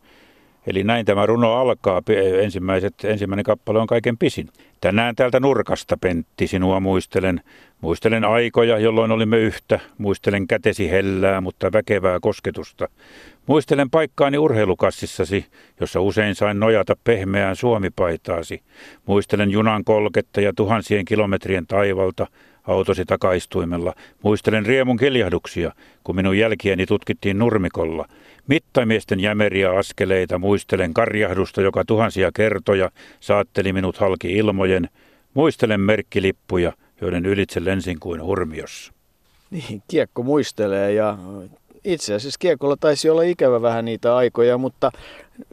Eli 0.67 0.84
näin 0.84 1.06
tämä 1.06 1.26
runo 1.26 1.54
alkaa. 1.54 2.02
Ensimmäiset, 2.41 2.93
ensimmäinen 3.04 3.43
kappale 3.43 3.80
on 3.80 3.88
kaiken 3.88 4.17
pisin. 4.17 4.49
Tänään 4.82 5.15
täältä 5.15 5.39
nurkasta, 5.39 5.97
Pentti, 5.97 6.47
sinua 6.47 6.80
muistelen. 6.80 7.41
Muistelen 7.82 8.23
aikoja, 8.23 8.80
jolloin 8.80 9.12
olimme 9.12 9.38
yhtä. 9.38 9.80
Muistelen 9.97 10.47
kätesi 10.47 10.91
hellää, 10.91 11.41
mutta 11.41 11.71
väkevää 11.73 12.19
kosketusta. 12.19 12.88
Muistelen 13.48 13.90
paikkaani 13.90 14.38
urheilukassissasi, 14.38 15.46
jossa 15.80 16.02
usein 16.02 16.36
sain 16.36 16.60
nojata 16.60 16.96
pehmeään 17.04 17.56
suomipaitaasi. 17.56 18.62
Muistelen 19.06 19.52
junan 19.52 19.84
kolketta 19.84 20.42
ja 20.42 20.54
tuhansien 20.56 21.06
kilometrien 21.06 21.68
taivalta, 21.68 22.28
autosi 22.68 23.06
takaistuimella. 23.06 23.94
Muistelen 24.22 24.66
riemun 24.66 24.98
kiljahduksia, 24.98 25.72
kun 26.04 26.16
minun 26.16 26.38
jälkieni 26.38 26.86
tutkittiin 26.86 27.40
nurmikolla. 27.40 28.06
Mittamiesten 28.48 29.20
jämeriä 29.20 29.72
askeleita 29.72 30.40
muistelen 30.40 30.94
karjahdusta, 30.94 31.62
joka 31.62 31.86
tuhansia 31.86 32.32
kertoja 32.36 32.92
saatteli 33.20 33.74
minut 33.74 33.98
halki 33.98 34.34
ilmojen. 34.34 34.90
Muistelen 35.34 35.82
merkkilippuja, 35.82 36.74
joiden 37.02 37.26
ylitse 37.26 37.66
lensin 37.66 38.00
kuin 38.00 38.24
hurmiossa. 38.24 38.94
Niin, 39.52 39.82
kiekko 39.88 40.24
muistelee 40.24 40.94
ja 40.94 41.18
itse 41.84 42.13
asiassa 42.13 42.39
kiekolla 42.39 42.78
taisi 42.80 43.10
olla 43.10 43.22
ikävä 43.22 43.62
vähän 43.62 43.86
niitä 43.86 44.15
aikoja, 44.15 44.58
mutta 44.58 44.91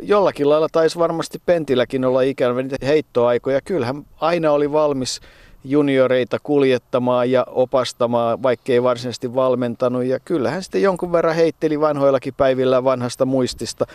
jollakin 0.03 0.49
lailla 0.49 0.69
taisi 0.73 0.99
varmasti 0.99 1.39
Pentilläkin 1.47 2.05
olla 2.05 2.23
ikävä 2.23 2.63
niitä 2.63 2.87
heittoaikoja. 2.87 3.61
Kyllähän 3.61 4.07
aina 4.21 4.53
oli 4.53 4.73
valmis 4.73 5.21
junioreita 5.65 6.39
kuljettamaan 6.43 7.31
ja 7.31 7.47
opastamaan, 7.49 8.43
vaikkei 8.43 8.83
varsinaisesti 8.83 9.35
valmentanut. 9.35 10.05
Ja 10.05 10.21
kyllähän 10.21 10.63
sitten 10.63 10.83
jonkun 10.83 11.13
verran 11.13 11.35
heitteli 11.35 11.81
vanhoillakin 11.81 12.35
päivillä 12.35 12.85
vanhasta 12.85 13.25
muistista, 13.25 13.87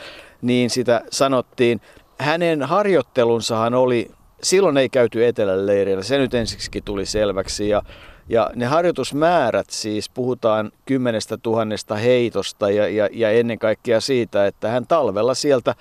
niin 0.41 0.69
sitä 0.69 1.02
sanottiin. 1.12 1.82
Hänen 2.19 2.63
harjoittelunsahan 2.63 3.74
oli, 3.74 4.12
silloin 4.43 4.78
ei 4.78 4.89
käyty 4.89 5.26
etelän 5.26 5.67
leirillä, 5.67 6.04
se 6.04 6.17
nyt 6.17 6.34
ensiksikin 6.34 6.84
tuli 6.84 7.06
selväksi. 7.06 7.69
Ja 7.69 7.82
Ja 8.30 8.50
ne 8.56 8.66
harjoitusmäärät 8.66 9.70
siis, 9.70 10.10
puhutaan 10.10 10.72
kymmenestä 10.86 11.38
tuhannesta 11.38 11.96
heitosta 11.96 12.70
ja, 12.70 12.88
ja, 12.88 13.10
ja 13.12 13.32
ennen 13.32 13.60
kaikkea 13.60 14.02
siitä, 14.02 14.48
että 14.48 14.70
hän 14.70 14.88
talvella 14.88 15.34
sieltä 15.34 15.76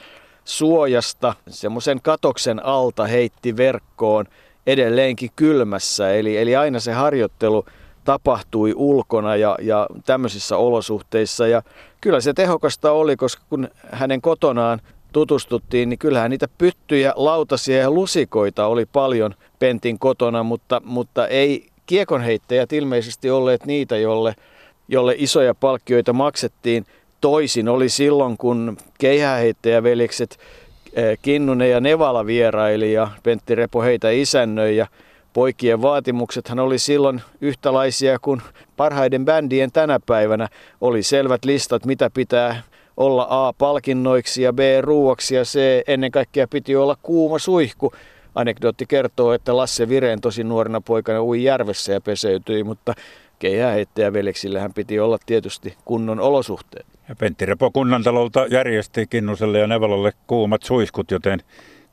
suojasta 0.45 1.35
semmoisen 1.49 2.01
katoksen 2.03 2.67
alta 2.67 3.07
heitti 3.07 3.57
verkkoon 3.57 4.27
edelleenkin 4.67 5.31
kylmässä. 5.37 6.15
Eli, 6.15 6.37
eli 6.37 6.57
aina 6.57 6.81
se 6.81 6.93
harjoittelu 6.93 7.65
tapahtui 8.05 8.73
ulkona 8.77 9.37
ja, 9.37 9.57
ja 9.63 9.87
tämmöisissä 10.05 10.57
olosuhteissa. 10.57 11.47
Ja 11.47 11.63
kyllä 12.01 12.21
se 12.21 12.33
tehokasta 12.33 12.93
oli, 12.93 13.17
koska 13.17 13.43
kun 13.51 13.69
hänen 13.93 14.21
kotonaan 14.21 14.81
tutustuttiin, 15.13 15.89
niin 15.89 15.99
kyllähän 15.99 16.31
niitä 16.31 16.49
pyttyjä, 16.59 17.13
lautasia 17.17 17.79
ja 17.79 17.91
lusikoita 17.91 18.67
oli 18.67 18.87
paljon 18.87 19.35
Pentin 19.59 19.99
kotona, 19.99 20.43
mutta, 20.43 20.83
mutta 20.85 21.29
ei 21.29 21.67
kiekonheittäjät 21.87 22.73
ilmeisesti 22.73 23.31
olleet 23.31 23.67
niitä, 23.67 23.97
jolle, 23.97 24.35
jolle 24.89 25.15
isoja 25.19 25.55
palkkioita 25.55 26.13
maksettiin. 26.13 26.87
Toisin 27.21 27.69
oli 27.69 27.89
silloin, 27.89 28.37
kun 28.37 28.77
keihäheittäjävelikset 28.99 30.39
eh, 30.93 31.19
Kinnunen 31.23 31.71
ja 31.71 31.81
Nevala 31.81 32.27
vieraili 32.27 32.93
ja 32.93 33.09
Pentti 33.23 33.55
Repo 33.55 33.83
heitä 33.83 34.11
isännöi 34.11 34.77
ja 34.77 34.87
poikien 35.33 35.83
vaatimuksethan 35.83 36.59
oli 36.59 36.79
silloin 36.79 37.23
yhtälaisia 37.41 38.19
kuin 38.19 38.43
parhaiden 38.77 39.25
bändien 39.25 39.73
tänä 39.73 40.01
päivänä. 40.07 40.49
Oli 40.81 41.03
selvät 41.03 41.45
listat, 41.45 41.87
mitä 41.87 42.11
pitää 42.15 42.63
olla 42.97 43.27
A 43.31 43.53
palkinnoiksi 43.53 44.43
ja 44.43 44.53
B 44.53 44.59
ruuaksi 44.81 45.35
ja 45.35 45.43
C 45.43 45.59
ennen 45.87 46.11
kaikkea 46.11 46.49
piti 46.49 46.77
olla 46.77 46.97
kuuma 47.03 47.39
suihku. 47.39 47.93
Anekdootti 48.35 48.87
kertoo, 48.87 49.33
että 49.33 49.57
Lasse 49.57 49.89
Vireen 49.89 50.21
tosi 50.21 50.45
nuorena 50.45 50.81
poikana 50.81 51.23
ui 51.23 51.45
järvessä 51.45 51.93
ja 51.93 52.01
peseytyi, 52.01 52.65
mutta 52.65 52.95
keihääheittäjä 53.39 54.13
veleksillähän 54.13 54.75
piti 54.75 55.01
olla 55.01 55.19
tietysti 55.27 55.75
kunnon 55.85 56.21
olosuhteet. 56.21 56.87
Ja 57.09 57.17
Pentti 57.17 57.47
Repo 57.47 57.71
kunnantalolta 57.71 58.47
järjesti 58.47 59.07
Kinnuselle 59.07 59.59
ja 59.59 59.67
Nevalalle 59.67 60.13
kuumat 60.27 60.63
suiskut, 60.63 61.11
joten 61.11 61.41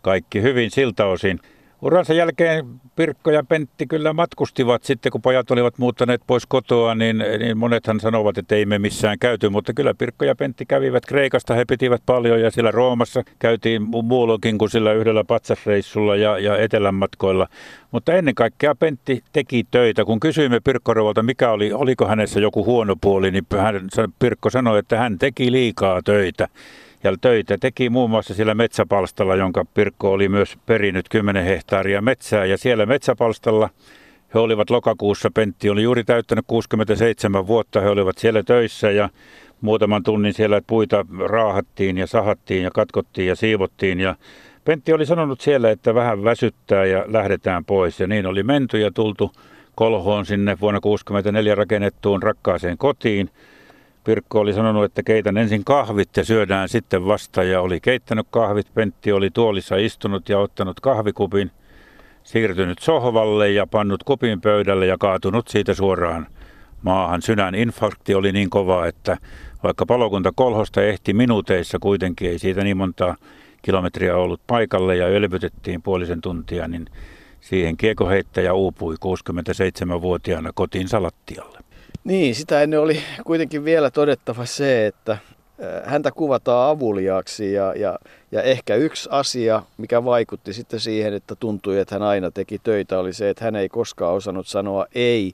kaikki 0.01 0.41
hyvin 0.41 0.71
siltä 0.71 1.06
osin. 1.06 1.39
Uransa 1.82 2.13
jälkeen 2.13 2.65
Pirkko 2.96 3.32
ja 3.32 3.44
Pentti 3.44 3.88
kyllä 3.88 4.13
matkustivat 4.13 4.84
sitten, 4.84 5.12
kun 5.12 5.22
pojat 5.22 5.52
olivat 5.52 5.78
muuttaneet 5.78 6.22
pois 6.28 6.46
kotoa, 6.46 6.96
niin, 6.96 7.24
niin 7.39 7.58
monethan 7.58 8.00
sanovat, 8.00 8.38
että 8.38 8.56
ei 8.56 8.65
me 8.65 8.80
missään 8.80 9.20
käyty, 9.20 9.50
mutta 9.50 9.74
kyllä 9.74 9.94
Pirkko 9.94 10.26
ja 10.26 10.36
Pentti 10.36 10.65
kävivät 10.65 11.06
Kreikasta, 11.06 11.54
he 11.54 11.65
pitivät 11.65 12.02
paljon 12.06 12.41
ja 12.41 12.52
siellä 12.52 12.72
Roomassa 12.72 13.24
käytiin 13.39 13.82
muullakin 13.82 14.58
kuin 14.58 14.70
sillä 14.70 14.94
yhdellä 14.94 15.24
patsasreissulla 15.24 16.15
ja, 16.15 16.39
ja 16.39 16.58
etelän 16.58 16.96
matkoilla. 16.96 17.48
Mutta 17.91 18.13
ennen 18.13 18.36
kaikkea 18.36 18.76
Pentti 18.76 19.24
teki 19.34 19.67
töitä. 19.72 20.06
Kun 20.06 20.20
kysyimme 20.20 20.60
Pirkko 20.60 20.94
mikä 21.22 21.52
oli, 21.52 21.74
oliko 21.74 22.08
hänessä 22.08 22.39
joku 22.39 22.65
huono 22.65 22.96
puoli, 23.02 23.32
niin 23.32 23.46
hän, 23.58 23.89
Pirkko 24.20 24.50
sanoi, 24.50 24.80
että 24.80 24.98
hän 24.98 25.20
teki 25.20 25.52
liikaa 25.52 26.02
töitä 26.02 26.48
ja 27.04 27.18
töitä 27.22 27.58
teki 27.58 27.90
muun 27.90 28.10
muassa 28.10 28.34
siellä 28.34 28.56
metsäpalstalla, 28.56 29.36
jonka 29.36 29.66
Pirkko 29.74 30.12
oli 30.12 30.30
myös 30.30 30.58
perinyt 30.66 31.10
10 31.10 31.46
hehtaaria 31.46 32.02
metsää. 32.02 32.46
Ja 32.46 32.58
siellä 32.58 32.86
metsäpalstalla 32.86 33.70
he 34.34 34.40
olivat 34.40 34.70
lokakuussa, 34.70 35.32
Pentti 35.34 35.70
oli 35.70 35.84
juuri 35.84 36.04
täyttänyt 36.04 36.46
67 36.48 37.48
vuotta, 37.48 37.82
he 37.82 37.90
olivat 37.90 38.18
siellä 38.18 38.44
töissä 38.44 38.92
ja 38.92 39.10
muutaman 39.62 40.04
tunnin 40.04 40.34
siellä 40.34 40.62
puita 40.68 41.06
raahattiin 41.20 41.98
ja 41.98 42.08
sahattiin 42.08 42.64
ja 42.64 42.72
katkottiin 42.72 43.28
ja 43.28 43.36
siivottiin. 43.36 44.00
Ja 44.00 44.16
Pentti 44.66 44.94
oli 44.94 45.06
sanonut 45.06 45.42
siellä, 45.42 45.72
että 45.72 45.96
vähän 45.96 46.24
väsyttää 46.24 46.86
ja 46.86 47.06
lähdetään 47.08 47.66
pois. 47.66 48.00
Ja 48.00 48.08
niin 48.08 48.26
oli 48.26 48.44
menty 48.44 48.80
ja 48.80 48.92
tultu 48.92 49.32
kolhoon 49.76 50.26
sinne 50.26 50.58
vuonna 50.62 50.80
1964 50.80 51.56
rakennettuun 51.56 52.24
rakkaaseen 52.24 52.78
kotiin– 52.78 53.30
Pirkko 54.04 54.40
oli 54.40 54.54
sanonut, 54.54 54.84
että 54.84 55.04
keitän 55.04 55.38
ensin 55.38 55.64
kahvit 55.66 56.18
ja 56.18 56.26
syödään 56.26 56.70
sitten 56.70 57.06
vasta 57.06 57.44
ja 57.44 57.62
oli 57.62 57.80
keittänyt 57.80 58.28
kahvit. 58.32 58.68
Pentti 58.74 59.12
oli 59.12 59.30
tuolissa 59.30 59.76
istunut 59.76 60.30
ja 60.30 60.40
ottanut 60.40 60.80
kahvikupin, 60.80 61.52
siirtynyt 62.24 62.80
sohvalle 62.80 63.52
ja 63.52 63.68
pannut 63.68 64.04
kupin 64.04 64.42
pöydälle 64.42 64.86
ja 64.86 64.98
kaatunut 64.98 65.48
siitä 65.48 65.74
suoraan 65.74 66.28
maahan. 66.82 67.22
Sydäninfarkti 67.22 68.16
oli 68.16 68.32
niin 68.32 68.50
kova, 68.50 68.86
että 68.86 69.18
vaikka 69.64 69.86
palokunta 69.86 70.32
kolhosta 70.36 70.82
ehti 70.82 71.14
minuuteissa 71.14 71.80
kuitenkin, 71.80 72.30
ei 72.30 72.40
siitä 72.40 72.64
niin 72.64 72.78
monta 72.78 73.16
kilometriä 73.62 74.18
ollut 74.18 74.42
paikalle 74.48 74.96
ja 74.96 75.08
elvytettiin 75.08 75.82
puolisen 75.82 76.22
tuntia, 76.22 76.68
niin 76.68 76.86
siihen 77.42 77.78
kiekoheittäjä 77.78 78.54
uupui 78.54 78.96
67-vuotiaana 78.96 80.52
kotiin 80.54 80.88
salattialle. 80.88 81.61
Niin, 82.04 82.36
sitä 82.36 82.62
ennen 82.62 82.80
oli 82.80 83.02
kuitenkin 83.26 83.66
vielä 83.66 83.92
todettava 83.92 84.46
se, 84.46 84.88
että 84.88 85.18
häntä 85.84 86.12
kuvataan 86.12 86.70
avuliaaksi 86.70 87.54
ja, 87.54 87.74
ja, 87.76 88.00
ja 88.32 88.42
ehkä 88.42 88.76
yksi 88.76 89.10
asia, 89.12 89.64
mikä 89.78 90.06
vaikutti 90.06 90.54
sitten 90.54 90.80
siihen, 90.80 91.14
että 91.14 91.36
tuntui, 91.36 91.80
että 91.80 91.96
hän 91.96 92.04
aina 92.04 92.32
teki 92.32 92.60
töitä, 92.60 93.00
oli 93.00 93.14
se, 93.14 93.30
että 93.30 93.46
hän 93.46 93.56
ei 93.56 93.70
koskaan 93.70 94.14
osannut 94.14 94.48
sanoa 94.48 94.86
ei. 94.96 95.34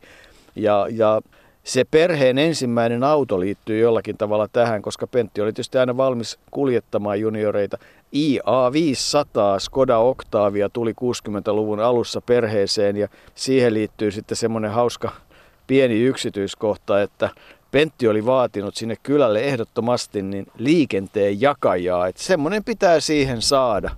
Ja, 0.55 0.87
ja 0.91 1.21
se 1.63 1.83
perheen 1.83 2.37
ensimmäinen 2.37 3.03
auto 3.03 3.39
liittyy 3.39 3.79
jollakin 3.79 4.17
tavalla 4.17 4.47
tähän, 4.47 4.81
koska 4.81 5.07
Pentti 5.07 5.41
oli 5.41 5.53
tietysti 5.53 5.77
aina 5.77 5.97
valmis 5.97 6.39
kuljettamaan 6.51 7.19
junioreita. 7.19 7.77
IA 8.15 8.71
500 8.71 9.59
Skoda 9.59 9.97
Octavia 9.97 10.69
tuli 10.69 10.91
60-luvun 10.91 11.79
alussa 11.79 12.21
perheeseen 12.21 12.97
ja 12.97 13.07
siihen 13.35 13.73
liittyy 13.73 14.11
sitten 14.11 14.37
semmoinen 14.37 14.71
hauska 14.71 15.11
pieni 15.67 16.01
yksityiskohta, 16.01 17.01
että 17.01 17.29
Pentti 17.71 18.07
oli 18.07 18.25
vaatinut 18.25 18.75
sinne 18.75 18.95
kylälle 19.03 19.41
ehdottomasti 19.41 20.21
niin 20.21 20.47
liikenteen 20.57 21.41
jakajaa, 21.41 22.07
että 22.07 22.23
semmoinen 22.23 22.63
pitää 22.63 22.99
siihen 22.99 23.41
saada. 23.41 23.89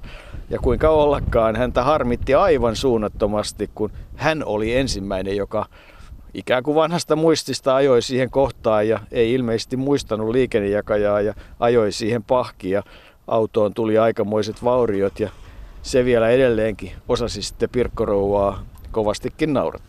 Ja 0.50 0.60
kuinka 0.60 0.90
ollakaan, 0.90 1.56
häntä 1.56 1.84
harmitti 1.84 2.34
aivan 2.34 2.76
suunnattomasti, 2.76 3.70
kun 3.76 3.92
hän 4.16 4.44
oli 4.46 4.76
ensimmäinen, 4.76 5.38
joka 5.38 5.66
ikään 6.34 6.64
kuin 6.64 6.76
vanhasta 6.76 7.16
muistista 7.16 7.76
ajoi 7.76 8.02
siihen 8.02 8.30
kohtaan 8.30 8.88
ja 8.88 9.00
ei 9.12 9.34
ilmeisesti 9.34 9.78
muistanut 9.78 10.30
liikennejakajaa 10.30 11.22
ja 11.22 11.34
ajoi 11.60 11.92
siihen 11.92 12.24
pahkia. 12.24 12.84
autoon 13.28 13.74
tuli 13.74 13.98
aikamoiset 13.98 14.64
vauriot 14.64 15.20
ja 15.20 15.30
se 15.82 16.06
vielä 16.06 16.30
edelleenkin 16.30 16.92
osasi 17.10 17.42
sitten 17.42 17.70
Pirkko 17.70 18.06
kovastikin 18.92 19.54
naurattaa. 19.54 19.89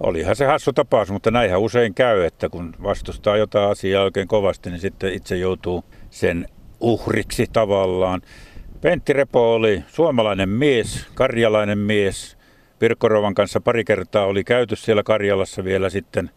Olihan 0.00 0.36
se 0.36 0.46
hassu 0.46 0.72
tapaus, 0.72 1.10
mutta 1.10 1.30
näinhän 1.30 1.60
usein 1.60 1.94
käy, 1.94 2.24
että 2.24 2.48
kun 2.48 2.74
vastustaa 2.82 3.36
jotain 3.36 3.70
asiaa 3.70 4.04
oikein 4.04 4.28
kovasti, 4.28 4.70
niin 4.70 4.80
sitten 4.80 5.12
itse 5.12 5.36
joutuu 5.36 5.84
sen 6.10 6.48
uhriksi 6.80 7.46
tavallaan. 7.52 8.22
Pentti 8.80 9.12
Repo 9.12 9.54
oli 9.54 9.82
suomalainen 9.88 10.48
mies, 10.48 11.06
karjalainen 11.14 11.78
mies. 11.78 12.38
Pirkkorovan 12.78 13.34
kanssa 13.34 13.60
pari 13.60 13.84
kertaa 13.84 14.26
oli 14.26 14.44
käyty 14.44 14.76
siellä 14.76 15.02
Karjalassa 15.02 15.64
vielä 15.64 15.90
sitten 15.90 16.30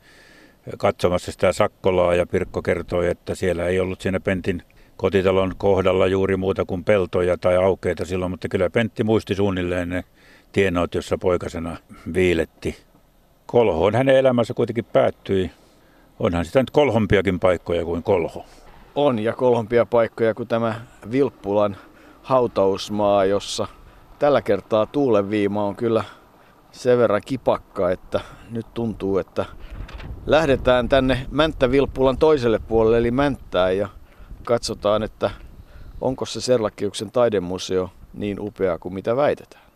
katsomassa 0.78 1.32
sitä 1.32 1.54
Sakkolaa 1.54 2.16
ja 2.16 2.26
Pirkko 2.26 2.62
kertoi, 2.62 3.08
että 3.08 3.36
siellä 3.36 3.66
ei 3.68 3.80
ollut 3.80 4.02
siinä 4.02 4.20
Pentin 4.20 4.64
kotitalon 4.98 5.54
kohdalla 5.58 6.08
juuri 6.08 6.38
muuta 6.38 6.66
kuin 6.66 6.84
peltoja 6.84 7.38
tai 7.38 7.56
aukeita 7.56 8.06
silloin, 8.06 8.32
mutta 8.32 8.48
kyllä 8.48 8.70
Pentti 8.70 9.04
muisti 9.04 9.36
suunnilleen 9.36 9.90
ne 9.90 10.04
tienoit, 10.52 10.96
jossa 10.96 11.18
poikasena 11.18 11.78
viiletti 12.14 12.78
kolhoon 13.48 13.96
hänen 13.96 14.16
elämänsä 14.16 14.54
kuitenkin 14.54 14.86
päättyi. 14.86 15.52
Onhan 16.20 16.46
sitä 16.46 16.60
nyt 16.60 16.72
kolhompiakin 16.72 17.40
paikkoja 17.40 17.86
kuin 17.86 18.04
kolho. 18.04 18.46
On 18.96 19.20
ja 19.20 19.34
kolhompia 19.34 19.86
paikkoja 19.86 20.34
kuin 20.34 20.48
tämä 20.48 20.82
Vilppulan 21.12 21.78
hautausmaa, 22.24 23.26
jossa 23.26 23.68
tällä 24.20 24.42
kertaa 24.42 24.86
tuulenviima 24.86 25.66
on 25.66 25.76
kyllä 25.76 26.04
sen 26.72 26.98
verran 26.98 27.22
kipakka, 27.26 27.92
että 27.92 28.20
nyt 28.50 28.74
tuntuu, 28.74 29.18
että 29.18 29.46
lähdetään 30.26 30.90
tänne 30.90 31.26
Mänttä-Vilppulan 31.32 32.18
toiselle 32.18 32.60
puolelle 32.60 32.98
eli 32.98 33.12
Mänttään 33.12 33.78
ja 33.78 33.90
katsotaan, 34.44 35.04
että 35.04 35.32
onko 36.02 36.26
se 36.26 36.42
Serlakiuksen 36.42 37.12
taidemuseo 37.12 37.90
niin 38.14 38.40
upea 38.40 38.78
kuin 38.78 38.94
mitä 38.94 39.16
väitetään. 39.16 39.67